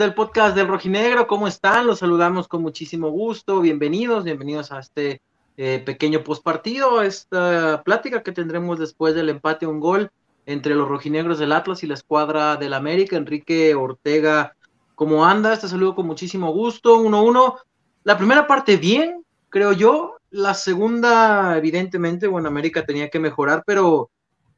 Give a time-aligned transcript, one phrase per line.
[0.00, 1.26] del podcast del Rojinegro?
[1.26, 1.86] ¿Cómo están?
[1.86, 3.60] Los saludamos con muchísimo gusto.
[3.60, 5.20] Bienvenidos, bienvenidos a este
[5.58, 10.10] eh, pequeño postpartido, esta plática que tendremos después del empate un gol
[10.46, 13.18] entre los rojinegros del Atlas y la escuadra del América.
[13.18, 14.56] Enrique Ortega,
[14.94, 15.52] ¿cómo anda?
[15.52, 16.98] Este saludo con muchísimo gusto.
[16.98, 17.56] 1-1.
[18.04, 20.16] La primera parte bien, creo yo.
[20.30, 24.08] La segunda, evidentemente, bueno, América tenía que mejorar, pero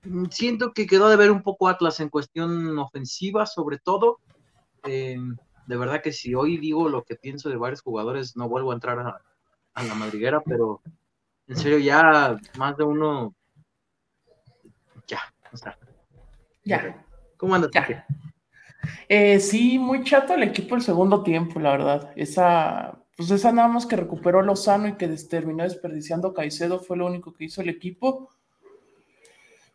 [0.04, 4.18] Mm, siento que quedó de ver un poco Atlas en cuestión ofensiva, sobre todo.
[4.84, 5.16] Eh,
[5.66, 8.74] de verdad que si hoy digo lo que pienso de varios jugadores, no vuelvo a
[8.74, 10.82] entrar a, la madriguera, pero
[11.46, 13.34] en serio, ya más de uno.
[15.06, 15.20] Ya,
[15.52, 15.78] o sea.
[16.64, 17.04] Ya.
[17.36, 17.70] ¿Cómo andas?
[19.08, 22.12] Eh, sí, muy chato el equipo el segundo tiempo, la verdad.
[22.16, 27.06] Esa, pues esa nada más que recuperó Lozano y que terminó desperdiciando Caicedo fue lo
[27.06, 28.30] único que hizo el equipo.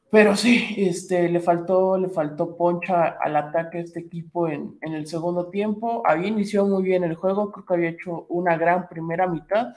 [0.09, 5.05] Pero sí, este, le faltó, le faltó poncha al ataque a este equipo en, el
[5.05, 6.01] segundo tiempo.
[6.05, 9.73] Había iniciado muy bien el juego, creo que había hecho una gran primera mitad.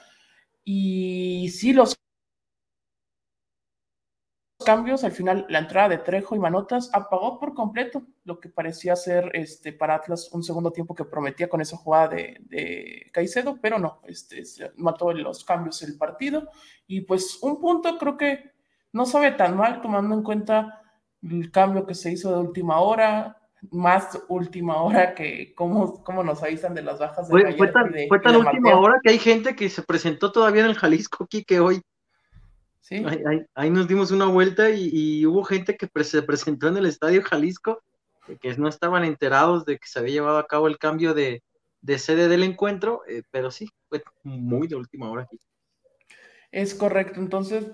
[0.63, 1.97] Y sí, los
[4.65, 8.95] cambios, al final la entrada de Trejo y Manotas apagó por completo lo que parecía
[8.95, 13.57] ser este, para Atlas un segundo tiempo que prometía con esa jugada de, de Caicedo,
[13.59, 14.43] pero no, este,
[14.77, 16.47] mató los cambios el partido.
[16.87, 18.50] Y pues un punto creo que
[18.93, 20.81] no sabe tan mal tomando en cuenta
[21.23, 23.37] el cambio que se hizo de última hora,
[23.69, 27.93] más última hora que cómo, cómo nos avisan de las bajas de Fue, fue tan,
[28.07, 31.59] fue tan última hora que hay gente que se presentó todavía en el Jalisco, que
[31.59, 31.81] hoy.
[32.79, 33.05] Sí.
[33.53, 37.81] Ahí, nos dimos una vuelta y, hubo gente que se presentó en el Estadio Jalisco
[38.39, 41.43] que no estaban enterados de que se había llevado a cabo el cambio de,
[41.97, 45.39] sede del encuentro, eh, pero sí, fue muy de última hora aquí.
[46.51, 47.71] Es correcto, entonces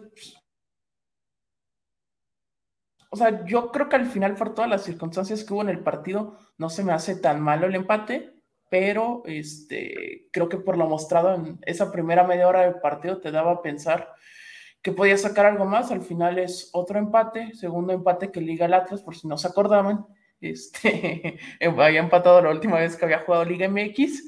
[3.18, 5.80] o sea, yo creo que al final, por todas las circunstancias que hubo en el
[5.80, 8.36] partido, no se me hace tan malo el empate,
[8.70, 13.32] pero este, creo que por lo mostrado en esa primera media hora del partido te
[13.32, 14.14] daba a pensar
[14.84, 15.90] que podía sacar algo más.
[15.90, 19.48] Al final es otro empate, segundo empate que Liga el Atlas, por si no se
[19.48, 20.06] acordaban.
[20.40, 24.28] Este, había empatado la última vez que había jugado Liga MX.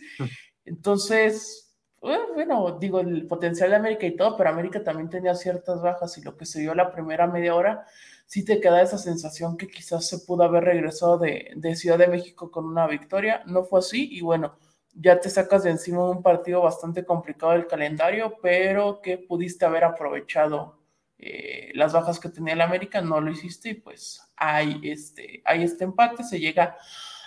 [0.65, 6.17] Entonces, bueno, digo, el potencial de América y todo, pero América también tenía ciertas bajas
[6.17, 7.85] y lo que se vio la primera media hora
[8.29, 12.51] sí te queda esa sensación que quizás se pudo haber regresado de, Ciudad de México
[12.51, 13.41] con una victoria.
[13.47, 14.55] No fue así y bueno,
[14.93, 19.83] ya te sacas de encima un partido bastante complicado del calendario, pero que pudiste haber
[19.83, 20.77] aprovechado
[21.17, 25.63] eh, las bajas que tenía el América, no lo hiciste y pues hay este, hay
[25.63, 26.77] este empate, se llega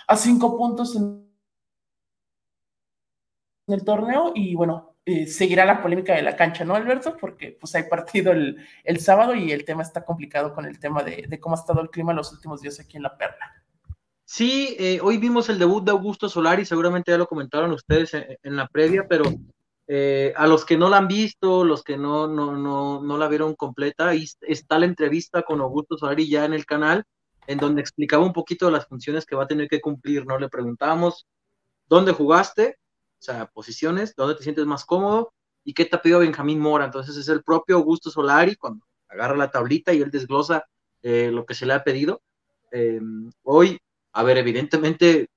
[0.07, 1.29] a cinco puntos en
[3.67, 7.17] el torneo y bueno, eh, seguirá la polémica de la cancha, ¿no, Alberto?
[7.19, 11.39] Porque pues hay partido el, sábado y el tema está complicado con el tema de,
[11.41, 13.51] cómo ha estado el clima los últimos días aquí en La Perla.
[14.23, 18.55] Sí, eh, hoy vimos el debut de Augusto Solari, seguramente ya lo comentaron ustedes en,
[18.55, 19.25] la previa, pero
[19.87, 23.27] eh, a los que no la han visto, los que no, no, no, no la
[23.27, 27.03] vieron completa, ahí está la entrevista con Augusto Solari ya en el canal,
[27.45, 30.39] en donde explicaba un poquito de las funciones que va a tener que cumplir, ¿no?
[30.39, 31.27] Le preguntábamos,
[31.89, 32.77] ¿dónde jugaste?
[33.23, 35.33] O sea, posiciones, dónde te sientes más cómodo
[35.63, 36.83] y qué te ha pedido Benjamín Mora.
[36.83, 40.65] Entonces es el propio Augusto Solari cuando agarra la tablita y él desglosa
[41.01, 42.21] eh, lo que se le ha pedido.
[42.69, 43.79] Em, hoy,
[44.11, 45.27] a ver, evidentemente,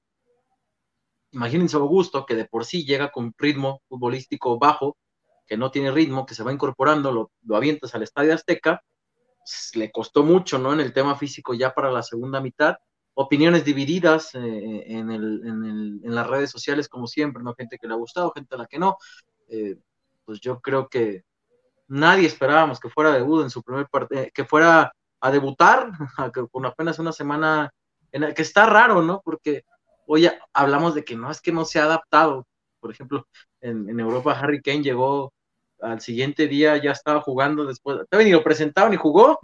[1.30, 4.96] imagínense Augusto que de por sí llega con ritmo futbolístico bajo,
[5.46, 8.82] que no tiene ritmo, que se va incorporando, lo, lo avientas al Estadio Azteca,
[9.38, 10.72] pues, le costó mucho, ¿no?
[10.72, 12.78] En el tema físico ya para la segunda mitad
[13.18, 17.54] opiniones divididas eh, en, el, en, las redes sociales, como siempre, ¿no?
[17.54, 18.98] Gente que le ha gustado, gente a la que no.
[19.48, 19.76] Eh,
[20.24, 21.24] pues yo creo que
[21.88, 25.90] nadie esperábamos que fuera debut en su primer partido, eh, que fuera a debutar
[26.52, 27.72] con apenas una semana,
[28.12, 29.22] que está raro, ¿no?
[29.24, 29.64] Porque
[30.06, 32.46] hoy hablamos de que no es que no se ha adaptado.
[32.80, 33.26] Por ejemplo,
[33.62, 35.32] en, Europa Harry Kane llegó
[35.80, 39.38] al siguiente día, ya estaba jugando después, ni lo presentaron ni jugó,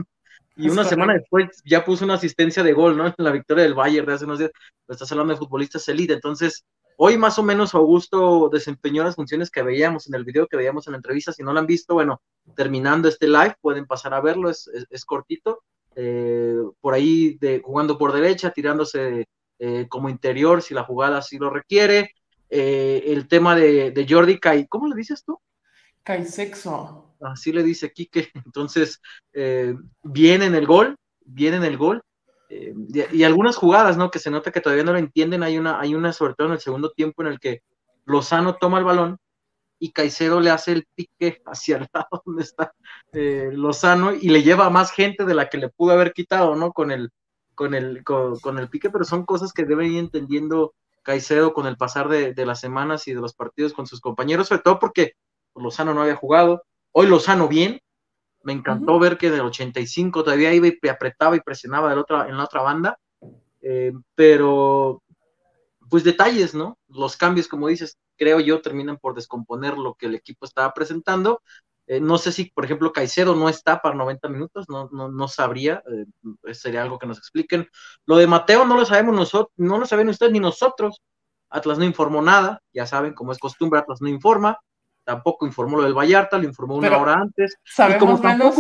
[0.63, 3.07] y una semana después ya puso una asistencia de gol, ¿no?
[3.07, 4.53] En la victoria del Bayern de hace unos días.
[4.89, 6.13] estás hablando de futbolistas elite.
[6.13, 6.65] Entonces,
[6.97, 10.87] hoy más o menos Augusto desempeñó las funciones que veíamos en el video, que veíamos
[10.87, 11.33] en la entrevista.
[11.33, 12.23] Si no lo han visto, bueno,
[12.55, 15.63] terminando este live, pueden pasar a verlo, es, es, cortito.
[15.97, 19.27] Eh, por ahí de, jugando por derecha, tirándose
[19.59, 22.15] eh, como interior si la jugada así lo requiere.
[22.49, 25.41] Eh, el tema de, de Jordi Kai, ¿cómo le dices tú?
[26.03, 28.31] Caisexo así le dice Quique.
[28.47, 29.01] Entonces,
[29.33, 32.03] eh, viene en el gol, viene en el gol.
[32.49, 32.75] Eh,
[33.13, 34.11] y, algunas jugadas, ¿no?
[34.11, 35.43] Que se nota que todavía no lo entienden.
[35.43, 37.63] Hay una, hay una, sobre todo en el segundo tiempo, en el que
[38.05, 39.19] Lozano toma el balón
[39.83, 42.73] y Caicedo le hace el pique hacia el lado donde está
[43.13, 46.55] eh, Lozano y le lleva a más gente de la que le pudo haber quitado,
[46.55, 46.73] ¿no?
[46.73, 47.11] Con el,
[47.57, 51.77] con el, con, el pique, pero son cosas que deben ir entendiendo Caicedo con el
[51.77, 55.15] pasar de, las semanas y de los partidos con sus compañeros, sobre todo porque
[55.57, 56.63] Lozano no había jugado.
[56.93, 57.81] Hoy Lozano bien,
[58.43, 62.37] me encantó ver que del 85 todavía iba y apretaba y presionaba del otra, en
[62.37, 62.99] la otra banda,
[63.61, 65.03] eh, pero
[65.89, 66.79] pues detalles, ¿no?
[66.89, 71.43] Los cambios, como dices, creo yo, terminan por descomponer lo que el equipo estaba presentando.
[71.87, 75.29] Eh, no sé si, por ejemplo, Caicedo no está para 90 minutos, no, no, no
[75.29, 77.69] sabría, eh, sería algo que nos expliquen.
[78.07, 81.03] Lo de Mateo no lo sabemos nosotros, no lo saben ustedes ni nosotros.
[81.51, 84.59] Atlas no informó nada, ya saben, como es costumbre, Atlas no informa,
[85.05, 87.57] tampoco informó lo del Vallarta, lo informó una hora antes.
[87.65, 88.55] Sabemos, menos,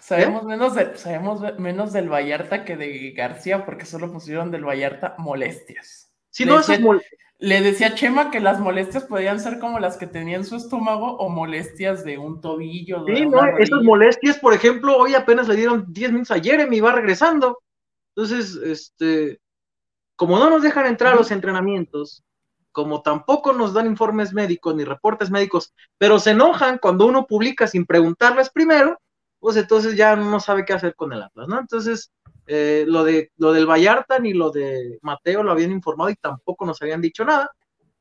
[0.00, 6.12] sabemos, menos sabemos menos del Vallarta que de García, porque solo pusieron del Vallarta molestias.
[6.30, 6.80] Sí, no, esas
[7.40, 10.56] le decía a Chema que las molestias podían ser como las que tenía en su
[10.56, 13.04] estómago o molestias de un tobillo.
[13.06, 16.92] Sí, no, esas molestias, por ejemplo, hoy apenas le dieron 10 minutos a Jeremy, va
[16.92, 17.60] regresando.
[18.16, 19.40] Entonces, este,
[20.16, 22.24] como no nos dejan entrar a los entrenamientos,
[22.72, 27.66] como tampoco nos dan informes médicos ni reportes médicos, pero se enojan cuando uno publica
[27.66, 28.98] sin preguntarles primero,
[29.40, 31.58] pues entonces ya no sabe qué hacer con el Atlas, ¿no?
[31.58, 32.12] Entonces,
[32.46, 36.66] eh, lo, de, lo del Vallarta ni lo de Mateo lo habían informado y tampoco
[36.66, 37.50] nos habían dicho nada.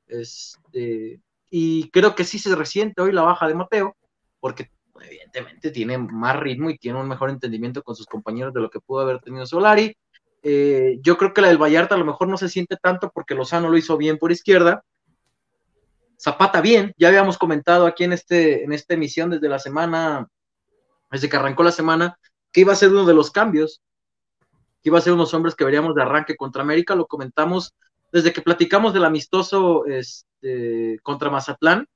[0.08, 1.20] Este,
[1.50, 3.96] y creo que sí se resiente hoy la baja de Mateo,
[4.40, 4.72] porque
[5.02, 8.80] evidentemente tiene más ritmo y tiene un mejor entendimiento con sus compañeros de lo que
[8.80, 9.96] pudo haber tenido Solari.
[10.44, 13.36] Eh, yo creo que la del Vallarta a lo mejor no se siente tanto porque
[13.36, 14.84] Lozano lo hizo bien por izquierda.
[16.20, 20.28] Zapata bien, ya habíamos comentado aquí en, este, en esta emisión desde la semana,
[21.12, 22.18] desde que arrancó la semana,
[22.52, 23.82] que iba a ser uno de los cambios.
[24.82, 27.74] Que iba a ser unos hombres que veríamos de arranque contra América, lo comentamos
[28.12, 31.88] desde que platicamos del amistoso este, contra Mazatlán,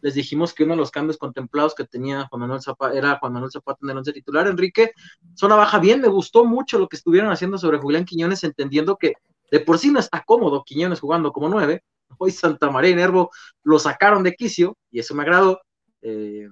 [0.00, 3.32] les dijimos que uno de los cambios contemplados que tenía Juan Manuel Zapata era Juan
[3.32, 4.46] Manuel Zapata en el once titular.
[4.46, 4.92] Enrique,
[5.34, 9.14] zona baja bien, me gustó mucho lo que estuvieron haciendo sobre Julián Quiñones, entendiendo que
[9.50, 11.82] de por sí no está cómodo Quiñones jugando como nueve.
[12.18, 13.30] Hoy Santa María y Nervo
[13.62, 15.60] lo sacaron de quicio y eso me agradó.
[16.00, 16.48] Eh,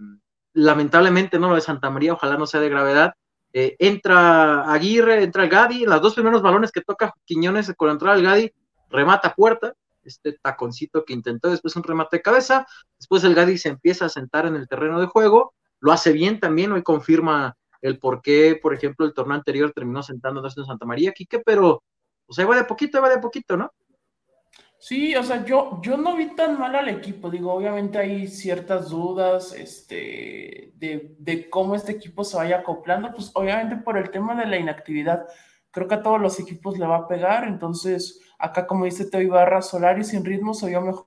[0.53, 3.13] lamentablemente no lo de Santa María, ojalá no sea de gravedad,
[3.53, 7.93] eh, entra Aguirre, entra el Gadi, los dos primeros balones que toca Quiñones con la
[7.93, 8.53] entrada del Gadi,
[8.91, 9.75] remata puerta,
[10.07, 12.67] este taconcito que intentó, después un remate de cabeza,
[12.99, 16.41] después el Gadi se empieza a sentar en el terreno de juego, lo hace bien
[16.41, 20.87] también, hoy confirma el por qué, por ejemplo, el torneo anterior terminó sentándose en Santa
[20.87, 21.83] María, Quique, pero,
[22.27, 23.71] o sea, va de poquito, va de poquito, ¿no?
[24.79, 27.31] Sí, o sea, yo, yo no vi tan mal al equipo.
[27.31, 33.77] Digo, obviamente hay ciertas dudas este, de, cómo este equipo se vaya acoplando, pues obviamente
[33.77, 35.27] por el tema de la inactividad.
[35.71, 37.45] Creo que a todos los equipos le va a pegar.
[37.45, 41.07] Entonces, acá, como dice Teo Ibarra, Solari sin ritmo se vio mejor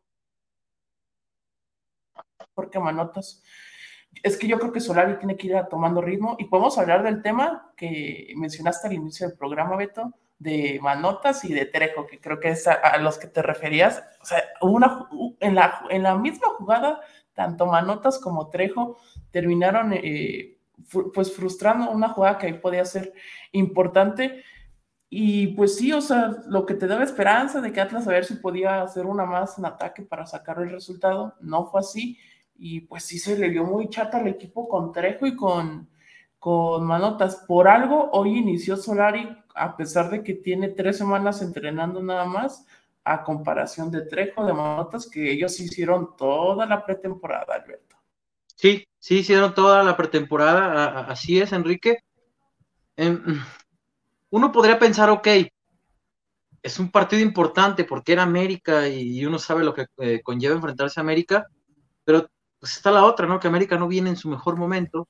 [2.71, 3.41] que Manotas.
[4.23, 7.21] Es que yo creo que Solari tiene que ir tomando ritmo y podemos hablar del
[7.21, 12.39] tema que mencionaste al inicio del programa, Beto, de Manotas y de Trejo, que creo
[12.39, 14.03] que es a, los que te referías.
[14.61, 15.07] O una,
[15.39, 17.01] en, la, en la misma jugada,
[17.33, 18.97] tanto Manotas como Trejo
[19.31, 20.57] terminaron eh,
[21.13, 23.13] pues frustrando una jugada que podía ser
[23.51, 24.43] importante.
[25.09, 28.25] Y pues sí, o sea, lo que te daba esperanza de que Atlas a ver
[28.25, 32.17] si podía hacer una más en ataque para sacar el resultado, no fue así.
[32.55, 35.89] Y pues sí se le dio muy chata al equipo con Trejo y con,
[36.37, 37.37] con Manotas.
[37.47, 42.65] Por algo, hoy inició Solari a pesar de que tiene tres semanas entrenando nada más,
[43.03, 47.97] a comparación de Trejo, de Manotas, que ellos hicieron toda la pretemporada, Alberto.
[48.55, 52.03] Sí, sí, hicieron toda la pretemporada, así es, Enrique.
[54.31, 55.27] Uno podría pensar, ok,
[56.61, 60.99] es un partido importante porque era América y uno sabe lo que eh, conlleva enfrentarse
[60.99, 61.47] a América,
[62.03, 62.27] pero
[62.59, 63.39] pues está la otra, ¿no?
[63.39, 65.07] Que América no viene en su mejor momento.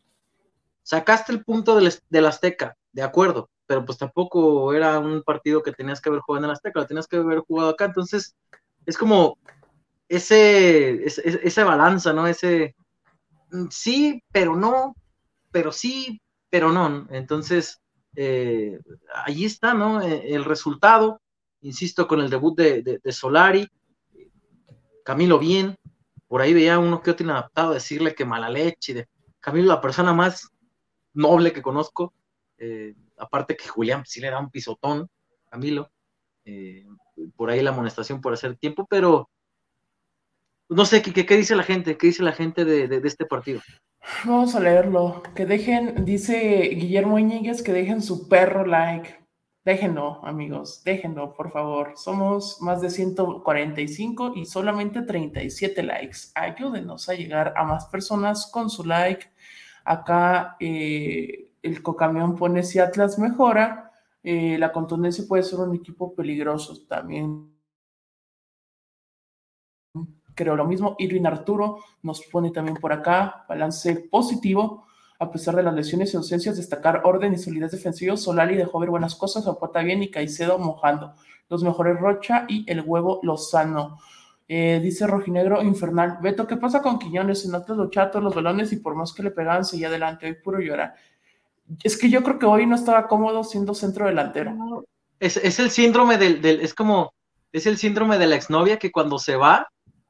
[0.83, 6.01] Sacaste el punto del, Azteca, de acuerdo, pero pues tampoco era un partido que tenías
[6.01, 8.35] que haber jugado en el Azteca, lo tenías que haber jugado acá, entonces
[8.85, 9.37] es como
[10.07, 12.27] ese, ese, balanza, ¿no?
[12.27, 12.75] Ese
[13.51, 14.95] mm, sí, pero no,
[15.51, 17.07] pero sí, pero no.
[17.11, 17.79] Entonces,
[18.21, 18.77] eh,
[19.13, 20.01] ahí está, ¿no?
[20.01, 21.21] E, el resultado,
[21.61, 23.65] insisto, con el debut de, Solari,
[25.05, 25.77] Camilo bien,
[26.27, 29.07] por ahí veía uno que otro inadaptado decirle que mala leche, de
[29.39, 30.49] Camilo la persona más
[31.13, 32.13] noble que conozco,
[32.57, 35.09] eh, aparte que Julián sí le da un pisotón,
[35.49, 35.89] Camilo,
[36.43, 36.85] eh,
[37.37, 39.29] por ahí la amonestación por hacer tiempo, pero
[40.67, 41.97] no sé, ¿qué, qué dice la gente?
[41.97, 43.61] ¿Qué dice la gente de, este partido?
[44.25, 45.23] Vamos a leerlo.
[45.35, 49.19] Que dejen, dice Guillermo Iñiguez, que dejen su perro like.
[49.65, 51.93] Déjenlo, amigos, déjenlo, por favor.
[51.95, 56.17] Somos más de 145 y solamente 37 likes.
[56.33, 59.27] Ayúdenos a llegar a más personas con su like.
[59.83, 63.91] Acá eh, el Cocamión pone si Atlas mejora,
[64.23, 67.58] eh, la contundencia puede ser un equipo peligroso también.
[70.39, 70.95] Creo lo mismo.
[70.99, 74.85] Irvin Arturo nos pone también por acá, balance positivo
[75.19, 78.15] a pesar de las lesiones y ausencias, destacar orden y solidez defensiva.
[78.15, 81.13] Solari dejó ver buenas cosas, Zapata bien y Caicedo mojando.
[81.49, 83.99] Los mejores Rocha y el huevo Lozano.
[84.47, 86.19] Eh, dice Rojinegro Infernal.
[86.21, 87.43] Beto, ¿qué pasa con Quiñones?
[87.43, 90.25] En otros los chatos, los balones y por más que le pegaban, seguía adelante.
[90.25, 90.95] Hoy puro llorar.
[91.83, 94.85] Es que yo creo que hoy no estaba cómodo siendo centro delantero.
[95.19, 97.11] Es, es el síndrome del, del, es como,
[97.51, 99.67] es el síndrome de la exnovia que cuando se va,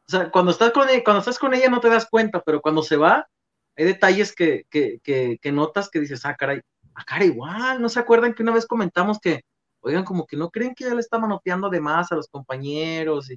[0.10, 2.62] o sea, cuando estás con ella, cuando estás con ella no te das cuenta, pero
[2.62, 3.30] cuando se va,
[3.78, 6.62] hay detalles que, que, que, notas que dices, ah, caray,
[6.96, 9.42] ah, caray, igual, ¿no se acuerdan que una vez comentamos que,
[9.82, 13.30] oigan, como que no creen que ya le está manoteando de más a los compañeros?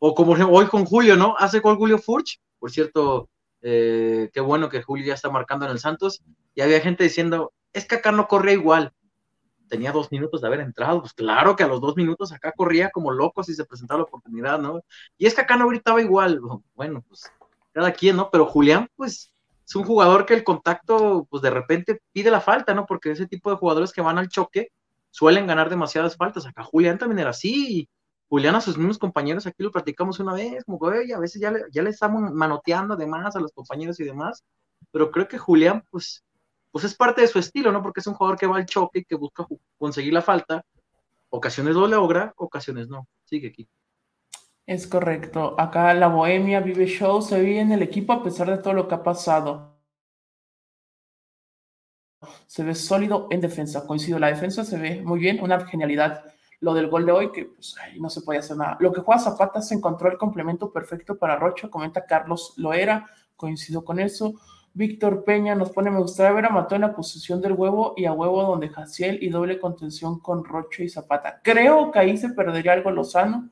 [0.00, 1.36] o como hoy con Julio, ¿no?
[1.38, 3.28] Hace gol Julio Furch, por cierto,
[3.62, 6.24] eh, qué bueno que Julio ya está marcando en el Santos,
[6.56, 8.92] y había gente diciendo, es que acá no corría igual,
[9.68, 12.90] tenía dos minutos de haber entrado, pues claro que a los dos minutos acá corría
[12.90, 14.82] como loco si se presentaba la oportunidad, ¿no?
[15.18, 16.40] Y es que acá no gritaba igual,
[16.74, 17.30] bueno, pues
[17.72, 18.30] cada quien, ¿no?
[18.30, 19.32] Pero Julián, pues
[19.66, 22.86] es un jugador que el contacto, pues de repente pide la falta, ¿no?
[22.86, 24.70] Porque ese tipo de jugadores que van al choque
[25.10, 26.46] suelen ganar demasiadas faltas.
[26.46, 27.88] Acá Julián también era así.
[28.28, 31.50] Julián a sus mismos compañeros, aquí lo platicamos una vez, como que a veces ya
[31.50, 34.44] le, ya le estamos manoteando además a los compañeros y demás,
[34.90, 36.24] pero creo que Julián, pues,
[36.76, 37.82] pues es parte de su estilo, ¿no?
[37.82, 39.46] Porque es un jugador que va al choque que busca
[39.78, 40.62] conseguir la falta.
[41.30, 43.08] Ocasiones lo logra, ocasiones no.
[43.24, 43.66] Sigue aquí.
[44.66, 45.58] Es correcto.
[45.58, 48.86] Acá la Bohemia vive show, se vive en el equipo a pesar de todo lo
[48.86, 49.80] que ha pasado.
[52.46, 53.86] Se ve sólido en defensa.
[53.86, 56.24] Coincido, la defensa se ve muy bien, una genialidad.
[56.60, 58.76] Lo del gol de hoy, que pues, no se puede hacer nada.
[58.80, 63.82] Lo que juega Zapata se encontró el complemento perfecto para Rocha, comenta Carlos Loera, coincido
[63.82, 64.34] con eso.
[64.76, 68.04] Víctor Peña nos pone, me gustaría ver a Mató en la posición del huevo y
[68.04, 71.40] a huevo donde Jaciel y doble contención con Rocha y Zapata.
[71.42, 73.50] Creo que ahí se perdería algo Lozano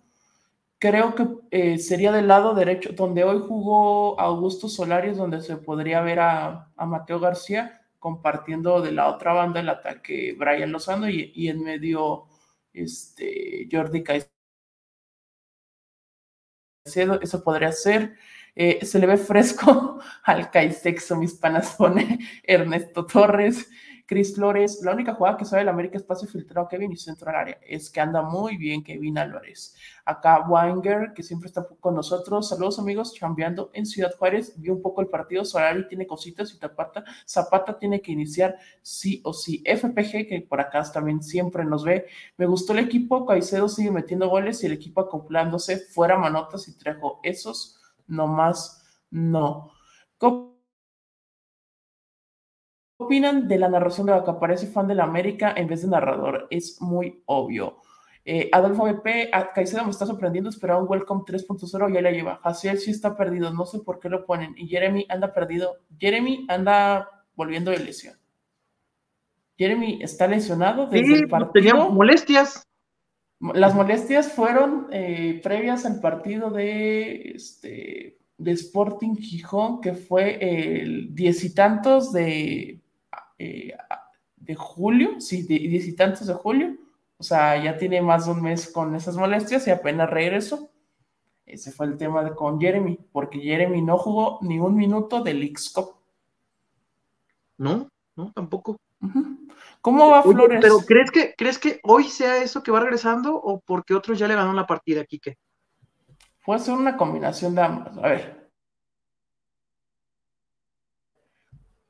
[0.85, 6.03] creo que eh, sería del lado derecho, donde hoy jugó Augusto Solarios, donde se podría
[6.03, 11.65] ver a, Mateo García compartiendo de la otra banda el ataque Brian Lozano y, en
[11.65, 12.27] medio
[12.75, 14.29] este, Jordi Caicedo.
[17.23, 18.17] Eso podría ser.
[18.55, 23.69] Eh, se le ve fresco al Caisexo, mis panas, pone Ernesto Torres.
[24.07, 27.37] Cris Flores, la única jugada que sabe el América es filtrado Kevin y centro al
[27.37, 27.59] área.
[27.67, 29.75] Es que anda muy bien Kevin Álvarez.
[30.05, 32.51] Acá Wanger, que siempre está con nosotros.
[32.51, 34.61] Saludos amigos, chambeando en Ciudad Juárez.
[34.61, 35.43] Vio un poco el partido.
[35.47, 37.03] Solari tiene cositas y Zapata.
[37.27, 39.63] Zapata tiene que iniciar sí o sí.
[39.65, 42.07] FPG, que por acá también siempre nos ve.
[42.37, 43.25] Me gustó el equipo.
[43.25, 47.81] Caicedo sigue metiendo goles y el equipo acoplándose fuera manotas y trajo esos.
[48.07, 49.73] Nomás no.
[50.19, 50.59] ¿Cómo
[52.97, 55.89] opinan de la narración de la que aparece fan de la América en vez de
[55.89, 56.47] narrador?
[56.51, 57.83] Es muy obvio.
[58.27, 62.41] Eh, Adolfo BP, Caicedo me está sorprendiendo, esperaba un Welcome 3.0 y ahí la lleva.
[62.43, 64.55] Jaciel sí está perdido, no sé por qué lo ponen.
[64.57, 65.77] Y Jeremy anda perdido.
[65.99, 68.17] Jeremy anda volviendo de lesión.
[69.59, 71.53] Jeremy está lesionado desde el partido.
[71.53, 72.67] Tenía molestias.
[73.41, 81.15] Las molestias fueron eh, previas al partido de, este, de Sporting Gijón, que fue el
[81.15, 82.81] diez y tantos de
[83.39, 83.77] eh,
[84.45, 86.77] de julio, sí, de diez y tantos de julio,
[87.17, 90.71] o sea, ya tiene más de un mes con esas molestias y apenas regresó.
[91.47, 95.43] Ese fue el tema de, con Jeremy, porque Jeremy no jugó ni un minuto del
[95.43, 95.73] x
[97.59, 98.77] No, no, tampoco.
[99.85, 100.61] ¿Cómo va Flores?
[100.63, 104.27] Pero ¿crees que, ¿crees que hoy sea eso que va regresando o porque otros ya
[104.27, 105.37] le ganaron la partida, Kike?
[106.43, 107.99] Puede ser una combinación de ambas.
[107.99, 108.45] A ver,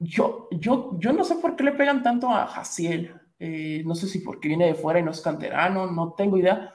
[0.00, 3.14] Yo, yo, yo no sé por qué le pegan tanto a Jaciel.
[3.38, 6.74] Eh, no sé si porque viene de fuera y no es canterano, no tengo idea.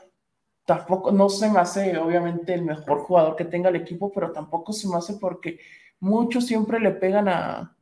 [0.63, 4.71] Tampoco, no se me hace, obviamente, el mejor jugador que tenga el equipo, pero tampoco
[4.71, 5.59] se me hace porque
[5.99, 7.75] muchos siempre le pegan a,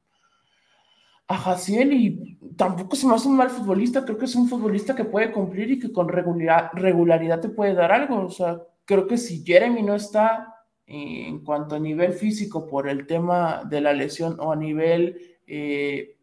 [1.27, 4.05] a Jaciel y tampoco se me hace un mal futbolista.
[4.05, 7.74] Creo que es un futbolista que puede cumplir y que con regularidad, regularidad te puede
[7.74, 8.25] dar algo.
[8.25, 10.55] O sea, creo que si Jeremy no está
[10.88, 16.17] en cuanto a nivel físico por el tema de la lesión o a nivel eh,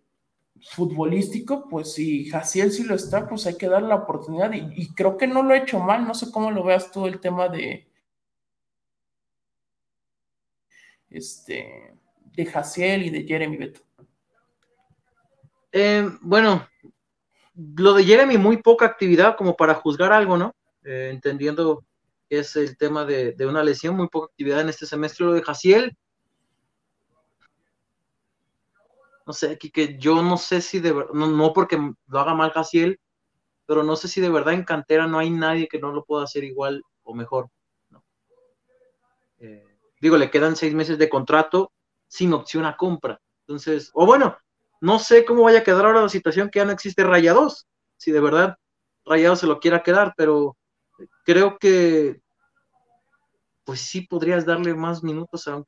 [0.70, 5.18] futbolístico, pues si Jaciel sí lo está, pues hay que darle la oportunidad y, creo
[5.18, 7.86] que no lo ha hecho mal, no sé cómo lo veas tú el tema de
[11.10, 11.94] este
[12.34, 13.80] de Jaciel y de Jeremy Beto.
[15.76, 16.68] Eh, bueno,
[17.54, 20.54] lo de Jeremy muy poca actividad como para juzgar algo, ¿no?
[20.84, 21.84] Eh, entendiendo
[22.28, 25.26] que es el tema de, una lesión, muy poca actividad en este semestre.
[25.26, 25.96] Lo de Jaciel,
[29.26, 33.00] no sé, que yo no sé si de verdad, no, porque lo haga mal Jaciel,
[33.66, 36.22] pero no sé si de verdad en cantera no hay nadie que no lo pueda
[36.22, 37.48] hacer igual o mejor.
[39.40, 39.66] Eh,
[40.00, 41.72] digo, le quedan seis meses de contrato
[42.06, 43.20] sin opción a compra.
[43.40, 44.36] Entonces, o bueno,
[44.84, 48.12] no sé cómo vaya a quedar ahora la situación que ya no existe Rayados, si
[48.12, 48.58] de verdad
[49.06, 50.58] Rayados se lo quiera quedar, pero
[51.24, 52.20] creo que
[53.64, 55.64] pues sí podrías darle más minutos a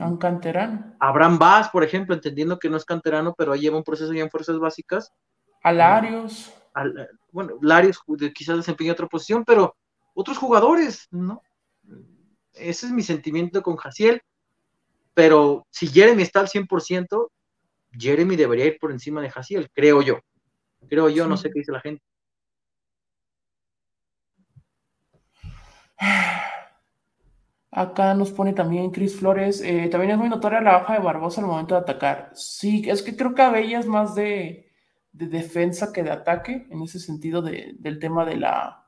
[0.00, 0.96] un, canterano.
[0.98, 4.24] Abraham Vaz, por ejemplo, entendiendo que no es canterano, pero ahí lleva un proceso ya
[4.24, 5.12] en fuerzas básicas.
[5.62, 6.52] A Larios.
[7.30, 8.00] bueno, Larios
[8.34, 9.76] quizás desempeña otra posición, pero
[10.14, 11.42] otros jugadores, ¿no?
[12.54, 14.20] Ese es mi sentimiento con Jaciel.
[15.14, 17.30] Pero si Jeremy está al 100%,
[17.98, 20.20] Jeremy debería ir por encima de Jaciel, creo yo.
[20.88, 22.02] Creo yo, no sé qué dice la gente.
[27.70, 29.60] Acá nos pone también Chris Flores.
[29.60, 32.30] Eh, también es muy notoria la baja de Barbosa al momento de atacar.
[32.34, 34.72] Sí, es que creo que Abella es más de,
[35.12, 38.86] defensa que de ataque, en ese sentido del tema de la,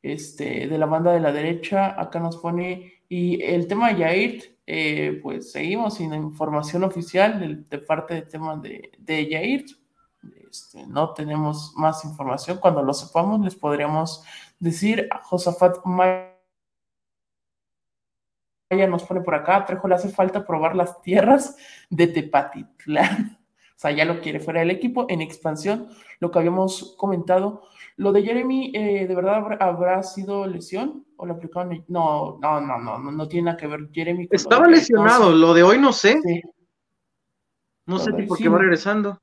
[0.00, 2.00] este, de la banda de la derecha.
[2.00, 2.94] Acá nos pone.
[3.10, 8.54] Y el tema de Yair, eh, pues seguimos sin información oficial de, parte del tema
[8.56, 9.64] de, de Yair.
[10.50, 12.58] Este, no tenemos más información.
[12.58, 14.22] Cuando lo sepamos, les podríamos
[14.58, 16.34] decir a Josafat Maya
[18.90, 21.56] nos pone por acá, Trejo le hace falta probar las tierras
[21.88, 23.36] de Tepatitlán.
[23.78, 25.86] O sea, ya lo quiere fuera del equipo en expansión,
[26.18, 27.62] lo que habíamos comentado.
[27.94, 31.06] Lo de Jeremy, eh, ¿de verdad habrá, sido lesión?
[31.20, 31.84] ¿O lo aplicaron?
[31.88, 34.28] No, no, no, no, no, tiene nada que ver Jeremy.
[34.30, 36.20] Estaba lesionado, lo de hoy no sé.
[37.86, 39.20] No sé si porque va regresando.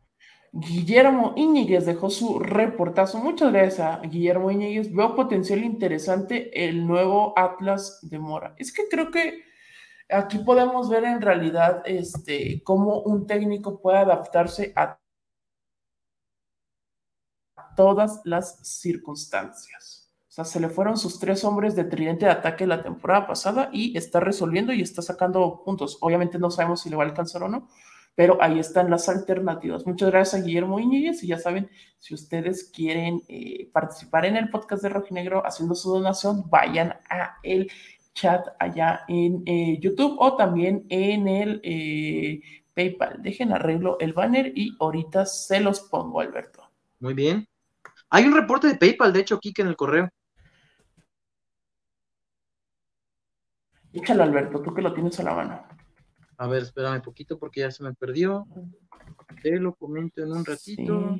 [0.51, 3.17] Guillermo Íñiguez dejó su reportazo.
[3.19, 4.93] Muchas gracias a Guillermo Íñiguez.
[4.93, 8.55] Veo potencial interesante el nuevo Atlas de Mora.
[8.57, 9.43] Es que creo que
[10.09, 14.99] aquí podemos ver en realidad este, cómo un técnico puede adaptarse a
[17.77, 20.04] todas las circunstancias.
[20.35, 23.97] Sea, se le fueron sus tres hombres de tridente de ataque la temporada pasada y
[23.97, 25.97] está resolviendo y está sacando puntos.
[26.01, 27.69] Obviamente no sabemos si le va a alcanzar o no,
[28.15, 29.87] pero ahí están las alternativas.
[29.87, 31.69] Muchas gracias a Guillermo Iñiguez y ya saben,
[31.99, 37.37] si ustedes quieren eh, participar en el podcast de Rojinegro haciendo su donación, vayan a
[37.41, 37.71] el
[38.13, 42.41] chat allá en eh, YouTube o también en el eh,
[42.73, 43.21] PayPal.
[43.21, 46.61] Dejen arreglo el banner y ahorita se los pongo, Alberto.
[46.99, 47.47] Muy bien.
[48.09, 50.09] Hay un reporte de PayPal, de hecho, Kike, en el correo.
[53.95, 55.63] Échalo, Alberto, tú que lo tienes a la mano.
[56.37, 58.45] A ver, espérame un poquito porque ya se me perdió.
[59.41, 61.17] Te lo comento en un ratito.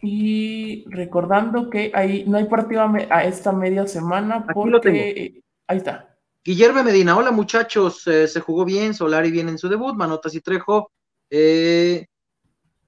[0.00, 5.00] y recordando que ahí no hay partido a, esta media semana porque lo tengo.
[5.66, 6.16] ahí está.
[6.44, 10.40] Guillermo Medina, hola muchachos, eh, se jugó bien, Solari viene en su debut, Manotas y
[10.40, 10.92] Trejo,
[11.30, 12.06] eh,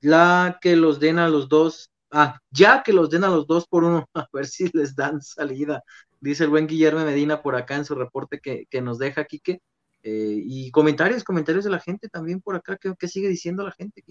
[0.03, 3.67] la que los den a los dos, ah, ya que los den a los dos
[3.67, 5.83] por uno, a ver si les dan salida
[6.21, 9.63] dice el buen Guillermo Medina por acá en su reporte que, nos deja, Quique.
[10.03, 14.05] Eh, y comentarios, comentarios de la gente también por acá, ¿qué, sigue diciendo la gente?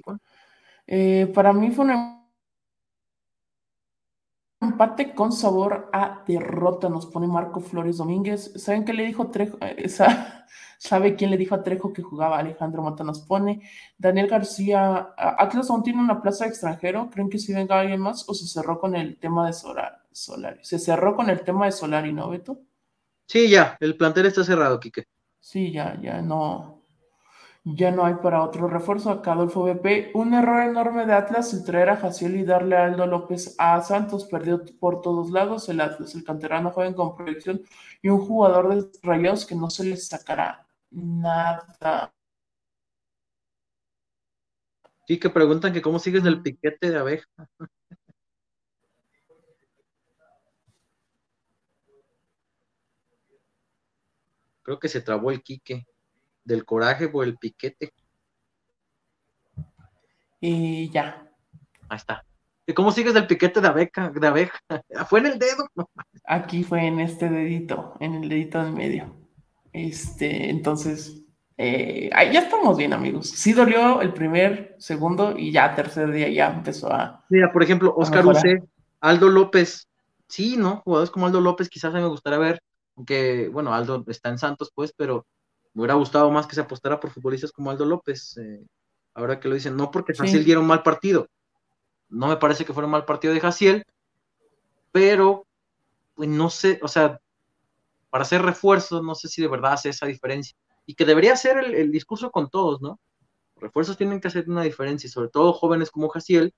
[0.88, 2.26] Eh, para mí fue un
[4.62, 8.52] empate con sabor a derrota, nos pone Marco Flores Domínguez.
[8.56, 9.58] ¿Saben qué le dijo Trejo?
[9.62, 9.88] Eh,
[10.78, 12.40] ¿Sabe quién le dijo a Trejo que jugaba?
[12.40, 13.62] Alejandro Mata nos pone.
[13.98, 17.10] Daniel García, ¿Atlas aún tiene una plaza de extranjero?
[17.10, 20.05] ¿Creen que si venga alguien más o se cerró con el tema de Solar?
[20.16, 20.64] Solari.
[20.64, 22.62] Se cerró con el tema de Solari, ¿no, Beto?
[23.28, 25.06] Sí, ya, el plantel está cerrado, Quique.
[25.40, 26.82] Sí, ya, ya no.
[27.66, 29.10] Ya no hay para otro refuerzo.
[29.10, 30.12] Acá Adolfo BP.
[30.14, 33.82] Un error enorme de Atlas el traer a Jaciel y darle a Aldo López a
[33.82, 34.26] Santos.
[34.26, 35.68] Perdió por todos lados.
[35.68, 37.62] El Atlas, el canterano joven con proyección
[38.02, 42.14] y un jugador de rayados que no se les sacará nada.
[45.08, 47.28] Sí, que preguntan que cómo sigues el piquete de abeja.
[54.66, 55.86] Creo que se trabó el Quique
[56.44, 57.94] del coraje por el piquete.
[60.42, 61.32] Y ya.
[61.88, 62.26] Ahí está.
[62.66, 64.10] ¿Y cómo sigues del piquete de abeja?
[64.10, 64.60] De abeja?
[65.08, 65.70] ¿Fue en el dedo?
[66.26, 69.16] Aquí fue en este dedito, en el dedito del medio.
[69.72, 71.22] Este, entonces,
[71.58, 73.30] eh, ahí ya estamos bien, amigos.
[73.30, 77.24] Sí dolió el primer, segundo y ya tercer día ya empezó a.
[77.30, 78.64] Mira, por ejemplo, Oscar Uce,
[79.00, 79.88] Aldo López.
[80.28, 80.82] Sí, ¿no?
[80.84, 82.60] Jugadores como Aldo López, quizás a mí me gustaría ver
[82.96, 85.26] aunque, bueno, Aldo está en Santos, pues, pero
[85.74, 88.38] me hubiera gustado más que se apostara por futbolistas como Aldo López.
[88.38, 88.66] Eh,
[89.14, 91.28] ahora que lo dicen, no porque Jaciel diera un mal partido.
[92.10, 93.86] No me parece que fuera un mal partido de Jaciel,
[94.92, 95.46] pero
[96.16, 97.20] pues, no sé, o sea,
[98.10, 100.56] para hacer refuerzos, no sé si de verdad hace esa diferencia.
[100.86, 103.00] Y que debería ser el, discurso con todos, ¿no?
[103.58, 106.54] refuerzos tienen que hacer una diferencia, sobre todo jóvenes como Jaciel,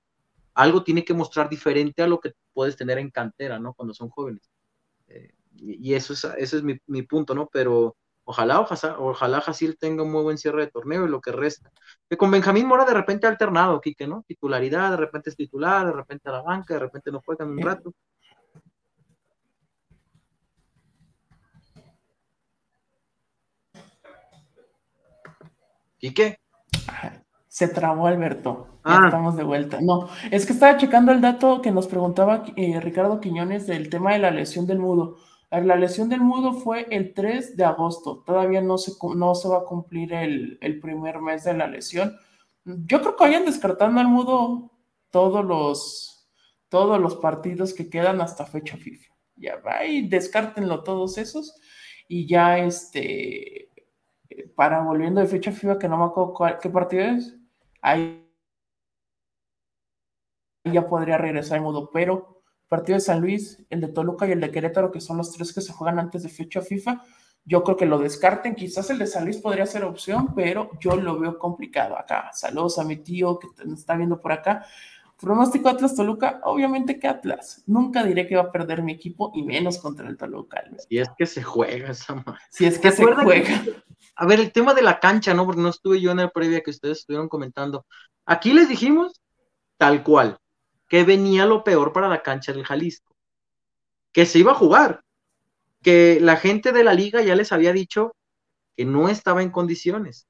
[0.56, 3.74] algo tiene que mostrar diferente a lo que puedes tener en cantera, ¿no?
[3.76, 4.50] Cuando son jóvenes.
[5.58, 7.48] Y, eso es, ese es mi, mi, punto, ¿no?
[7.52, 11.32] Pero ojalá, ojalá, ojalá Jasil tenga un muy buen cierre de torneo y lo que
[11.32, 11.72] resta.
[12.10, 14.24] Que con Benjamín Mora de repente ha alternado, Quique, ¿no?
[14.28, 17.60] Titularidad, de repente es titular, de repente a la banca, de repente no juegan un
[17.60, 17.94] rato.
[26.00, 26.40] ¿Y qué?
[27.48, 28.80] Se trabó Alberto.
[28.86, 29.06] Ya ah.
[29.06, 29.80] estamos de vuelta.
[29.82, 34.14] No, es que estaba checando el dato que nos preguntaba eh, Ricardo Quiñones del tema
[34.14, 35.18] de la lesión del mudo.
[35.50, 38.24] La lesión del mudo fue el 3 de agosto.
[38.26, 42.18] Todavía no se, no se va a cumplir el, primer mes de la lesión.
[42.66, 44.72] Yo creo que vayan descartando al mudo
[45.10, 46.30] todos los,
[46.68, 49.14] todos los partidos que quedan hasta fecha FIFA.
[49.36, 51.60] Ya va y descártenlo todos esos.
[52.10, 53.70] Y ya este,
[54.56, 57.38] para volviendo de fecha FIFA, que no me acuerdo qué partido es
[57.82, 58.24] ahí
[60.66, 62.37] ya podría regresar en modo, pero
[62.68, 65.54] partido de San Luis, el de Toluca y el de Querétaro, que son los tres
[65.54, 67.02] que se juegan antes de fecha FIFA,
[67.46, 68.56] yo creo que lo descarten.
[68.56, 72.30] Quizás el de San Luis podría ser opción, pero yo lo veo complicado acá.
[72.34, 74.66] Saludos a mi tío que me está viendo por acá.
[75.20, 77.64] Pronóstico Atlas Toluca, obviamente que Atlas.
[77.66, 80.64] Nunca diré que va a perder mi equipo y menos contra el Toluca.
[80.88, 82.40] Si es que se juega esa madre.
[82.52, 83.64] Si es que se juega.
[84.16, 85.46] a ver, el tema de la cancha, ¿no?
[85.46, 87.86] Porque no estuve yo en el previa que ustedes estuvieron comentando.
[88.26, 89.22] Aquí les dijimos
[89.78, 90.38] tal cual,
[90.88, 93.16] que venía lo peor para la cancha del Jalisco,
[94.12, 95.04] que se iba a jugar,
[95.82, 98.16] que la gente de la liga ya les había dicho
[98.76, 100.28] que no estaba en condiciones.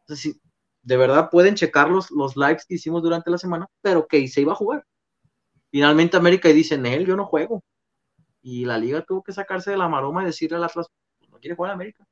[0.00, 0.40] Entonces,
[0.82, 4.40] de verdad pueden checar los, los lives que hicimos durante la semana, pero que se
[4.40, 4.84] iba a jugar.
[5.70, 7.62] Finalmente América y dice, él yo no juego.
[8.42, 10.88] Y la liga tuvo que sacarse de la maroma y decirle al Atlas,
[11.30, 12.04] no quiere jugar a América.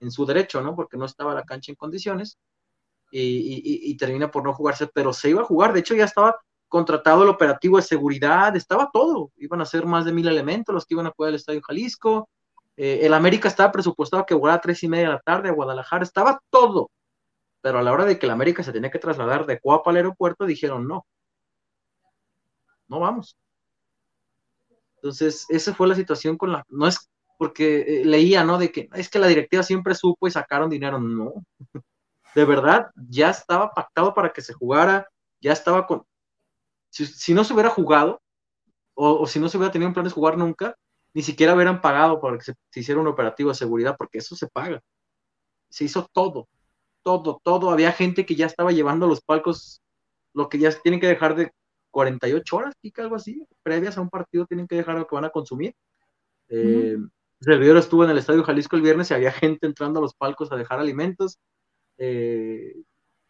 [0.00, 0.76] En su derecho, ¿no?
[0.76, 2.38] Porque no estaba la cancha en condiciones
[3.16, 5.72] y, termina por no jugarse, pero se iba a jugar.
[5.72, 9.30] De hecho, ya estaba contratado el operativo de seguridad, estaba todo.
[9.36, 12.28] Iban a ser más de mil elementos los que iban a jugar el Estadio Jalisco.
[12.76, 15.52] Eh, el América estaba presupuestado que jugara a tres y media de la tarde a
[15.52, 16.90] Guadalajara, estaba todo.
[17.60, 19.96] Pero a la hora de que el América se tenía que trasladar de Coapa al
[19.96, 21.06] aeropuerto, dijeron no.
[22.88, 23.36] No vamos.
[24.96, 26.64] Entonces, esa fue la situación con la.
[26.68, 28.58] No es porque eh, leía, ¿no?
[28.58, 30.98] De que es que la directiva siempre supo y sacaron dinero.
[30.98, 31.32] No
[32.34, 35.08] de verdad ya estaba pactado para que se jugara,
[35.40, 36.04] ya estaba con...
[36.90, 38.22] Si, no se hubiera jugado,
[38.94, 40.76] o, si no se hubiera tenido en planes jugar nunca,
[41.12, 44.46] ni siquiera hubieran pagado para que se, hiciera un operativo de seguridad, porque eso se
[44.46, 44.80] paga.
[45.68, 46.48] Se hizo todo,
[47.02, 47.70] todo, todo.
[47.70, 49.82] Había gente que ya estaba llevando los palcos,
[50.34, 51.52] lo que ya tienen que dejar de
[51.90, 55.24] 48 horas, y algo así, previas a un partido tienen que dejar lo que van
[55.24, 55.74] a consumir.
[56.48, 60.02] Eh, el servidor estuvo en el Estadio Jalisco el viernes y había gente entrando a
[60.02, 61.38] los palcos a dejar alimentos.
[61.98, 62.74] Eh,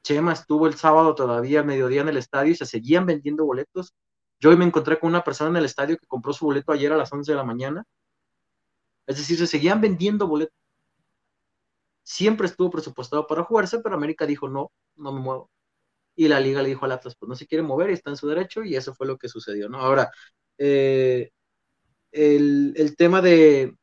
[0.05, 3.95] Chema estuvo el sábado todavía a mediodía en el estadio y se seguían vendiendo boletos.
[4.39, 6.93] Yo hoy me encontré con una persona en el estadio que compró su boleto ayer
[6.93, 7.85] a las 11 de la mañana.
[9.07, 10.55] Es decir, se seguían vendiendo boletos.
[12.03, 15.51] Siempre estuvo presupuestado para jugarse, pero América dijo, no, no me muevo.
[16.17, 18.17] Y la liga le dijo al Atlas, pues no se quiere mover y está en
[18.19, 19.69] su derecho, y eso fue lo que sucedió.
[19.75, 20.11] Ahora,
[20.59, 21.31] eh,
[22.13, 23.77] el, tema de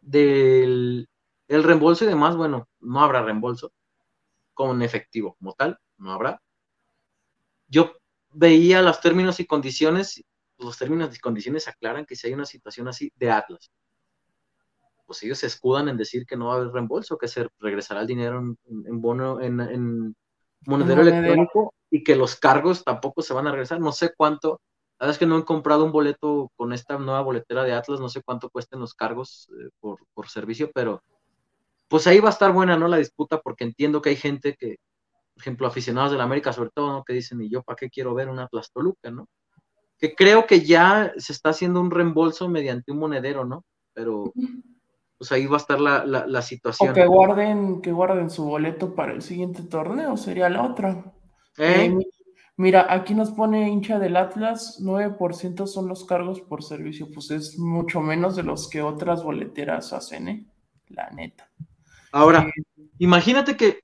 [0.00, 1.08] del
[1.48, 3.72] el reembolso y demás, bueno, no habrá reembolso
[4.54, 6.40] con efectivo como tal, no habrá.
[7.66, 7.92] Yo
[8.30, 10.24] veía los términos y condiciones,
[10.58, 13.70] los términos y condiciones aclaran que si hay una situación así de Atlas,
[15.06, 18.00] pues ellos se escudan en decir que no va a haber reembolso, que se regresará
[18.00, 20.16] el dinero en, bono, en,
[20.66, 23.80] monedero electrónico y que los cargos tampoco se van a regresar.
[23.80, 24.60] No sé cuánto,
[24.98, 28.00] la verdad es que no he comprado un boleto con esta nueva boletera de Atlas,
[28.00, 31.02] no sé cuánto cuesten los cargos eh, por, por servicio, pero
[31.94, 32.88] pues ahí va a estar buena, ¿no?
[32.88, 34.78] La disputa, porque entiendo que hay gente que,
[35.32, 37.04] por ejemplo, aficionados de la América, sobre todo, ¿no?
[37.04, 39.28] Que dicen, ¿y yo para qué quiero ver una Atlas Toluca, ¿no?
[39.96, 43.64] Que creo que ya se está haciendo un reembolso mediante un monedero, ¿no?
[43.92, 44.32] Pero
[45.16, 46.90] pues ahí va a estar la, la, situación.
[46.90, 51.14] O que guarden, que guarden su boleto para el siguiente torneo, sería la otra.
[51.58, 51.92] ¿Eh?
[51.92, 51.98] Eh,
[52.56, 57.56] mira, aquí nos pone hincha del Atlas, 9% son los cargos por servicio, pues es
[57.56, 60.46] mucho menos de los que otras boleteras hacen, ¿eh?
[60.88, 61.48] La neta.
[62.14, 62.48] Ahora,
[62.98, 63.80] imagínate que,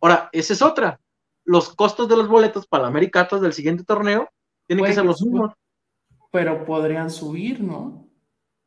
[0.00, 0.98] ahora, esa es otra.
[1.44, 4.28] Los costos de los boletos para la América del siguiente torneo
[4.66, 5.52] tienen que ser los mismos.
[6.32, 8.04] Pero podrían subir, ¿no?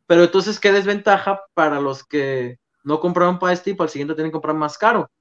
[0.07, 4.15] Pero entonces, ¿qué desventaja para los que no compraron para este y para el siguiente
[4.15, 5.11] tienen que comprar más caro?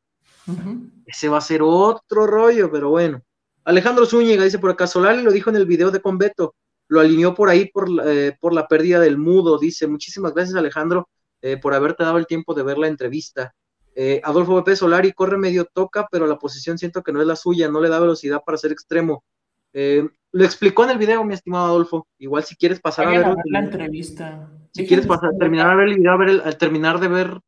[1.04, 3.20] Ese va a ser otro rollo, pero bueno.
[3.64, 6.54] Alejandro Zúñiga dice por acá, Solari lo dijo en el video de Conveto,
[6.86, 11.08] lo alineó por ahí por, eh, por la pérdida del mudo, dice, muchísimas gracias Alejandro
[11.42, 13.52] eh, por haberte dado el tiempo de ver la entrevista.
[13.94, 17.36] Eh, Adolfo Pepe Solari corre medio toca, pero la posición siento que no es la
[17.36, 19.24] suya, no le da velocidad para ser extremo.
[19.72, 22.06] Eh, lo explicó en el video, mi estimado Adolfo.
[22.18, 24.48] Igual si quieres pasar a ver, la entrevista.
[24.72, 27.40] Si quieres pasar, terminar a ver el video, a ver al terminar de ver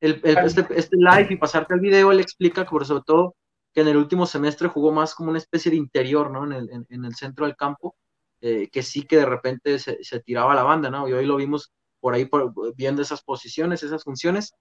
[0.00, 3.36] el, este, este, live y pasarte al video, él explica que por sobre todo
[3.72, 6.44] que en el último semestre jugó más como una especie de interior, ¿no?
[6.44, 7.96] En el, en, el centro del campo,
[8.40, 11.08] eh, que sí que de repente se, se, tiraba la banda, ¿no?
[11.08, 14.52] Y hoy lo vimos por ahí por, viendo esas posiciones, esas funciones,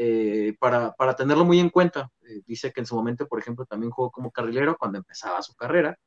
[0.00, 2.08] eh, para, para, tenerlo muy en cuenta.
[2.28, 5.56] Eh, dice que en su momento, por ejemplo, también jugó como carrilero cuando empezaba su
[5.56, 5.98] carrera,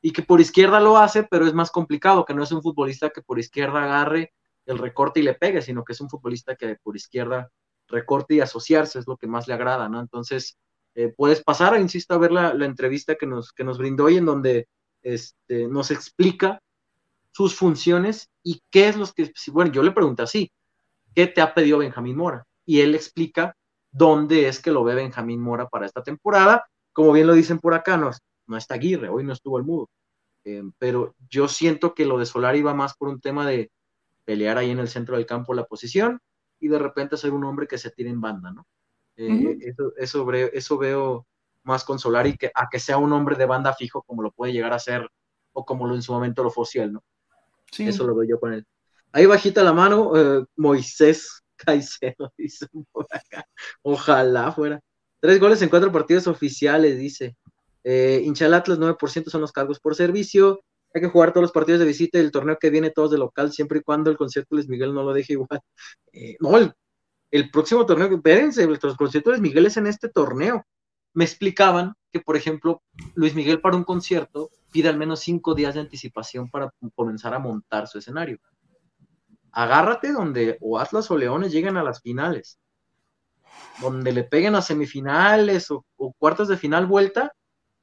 [0.00, 3.10] y que por izquierda lo hace, pero es más complicado, que no es un futbolista
[3.10, 4.32] que por izquierda agarre
[4.64, 7.50] el recorte y le pegue, sino que es un futbolista que por izquierda
[7.88, 9.98] recorte y asociarse es lo que más le agrada, ¿no?
[9.98, 10.56] Entonces,
[10.94, 14.26] eh, puedes pasar, insisto, a ver la, entrevista que nos, que nos brindó hoy en
[14.26, 14.68] donde
[15.02, 16.62] este, nos explica
[17.32, 20.52] sus funciones y qué es lo que, bueno, yo le pregunto así,
[21.12, 22.46] ¿qué te ha pedido Benjamín Mora?
[22.66, 23.56] Y él explica
[23.90, 26.66] dónde es que lo ve Benjamín Mora para esta temporada.
[26.92, 28.10] Como bien lo dicen por acá, no,
[28.46, 29.88] no está Aguirre, hoy no estuvo el mudo.
[30.44, 33.70] Eh, pero yo siento que lo de Solari va más por un tema de
[34.24, 36.20] pelear ahí en el centro del campo la posición
[36.60, 38.66] y de repente ser un hombre que se tire en banda, ¿no?
[39.16, 41.26] Eh, eso, eso, eso, veo
[41.62, 44.52] más con Solari que a que sea un hombre de banda fijo como lo puede
[44.52, 45.08] llegar a ser
[45.54, 47.02] o como lo en su momento lo fue ¿no?
[47.72, 47.88] Sí.
[47.88, 48.66] Eso lo veo yo con él.
[49.12, 52.66] Ahí bajita la mano, eh, Moisés Caicedo, dice.
[53.82, 54.80] Ojalá fuera.
[55.20, 57.36] Tres goles en cuatro partidos oficiales, dice.
[57.84, 60.60] Eh, hincha Atlas, 9% son los cargos por servicio.
[60.92, 63.18] Hay que jugar todos los partidos de visita y el torneo que viene todos de
[63.18, 65.60] local, siempre y cuando el concierto Luis Miguel no lo deje igual.
[66.12, 66.56] Eh, no,
[67.30, 70.64] el próximo torneo, espérense, los conciertos de Miguel es en este torneo.
[71.12, 72.82] Me explicaban que, por ejemplo,
[73.14, 77.38] Luis Miguel para un concierto pide al menos cinco días de anticipación para comenzar a
[77.38, 78.38] montar su escenario.
[79.56, 82.58] Agárrate donde o Atlas o Leones lleguen a las finales,
[83.80, 85.84] donde le peguen a semifinales o,
[86.18, 87.32] cuartos de final vuelta,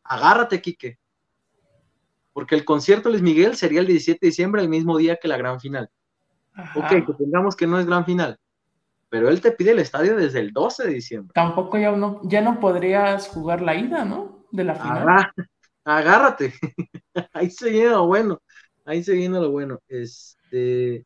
[0.04, 1.00] agárrate, Quique.
[2.32, 5.38] Porque el concierto Luis Miguel sería el 17 de diciembre, el mismo día que la
[5.38, 5.90] gran final.
[6.76, 8.40] Ok, que tengamos que no es gran final
[9.14, 11.34] pero él te pide el estadio desde el 12 de diciembre.
[11.36, 14.44] Tampoco ya no, ya no podrías jugar la ida, ¿no?
[14.50, 15.32] De la final.
[15.84, 16.52] agárrate.
[17.34, 18.42] ahí se viene lo bueno.
[18.86, 19.78] Ahí se viene lo bueno.
[19.88, 21.06] Este.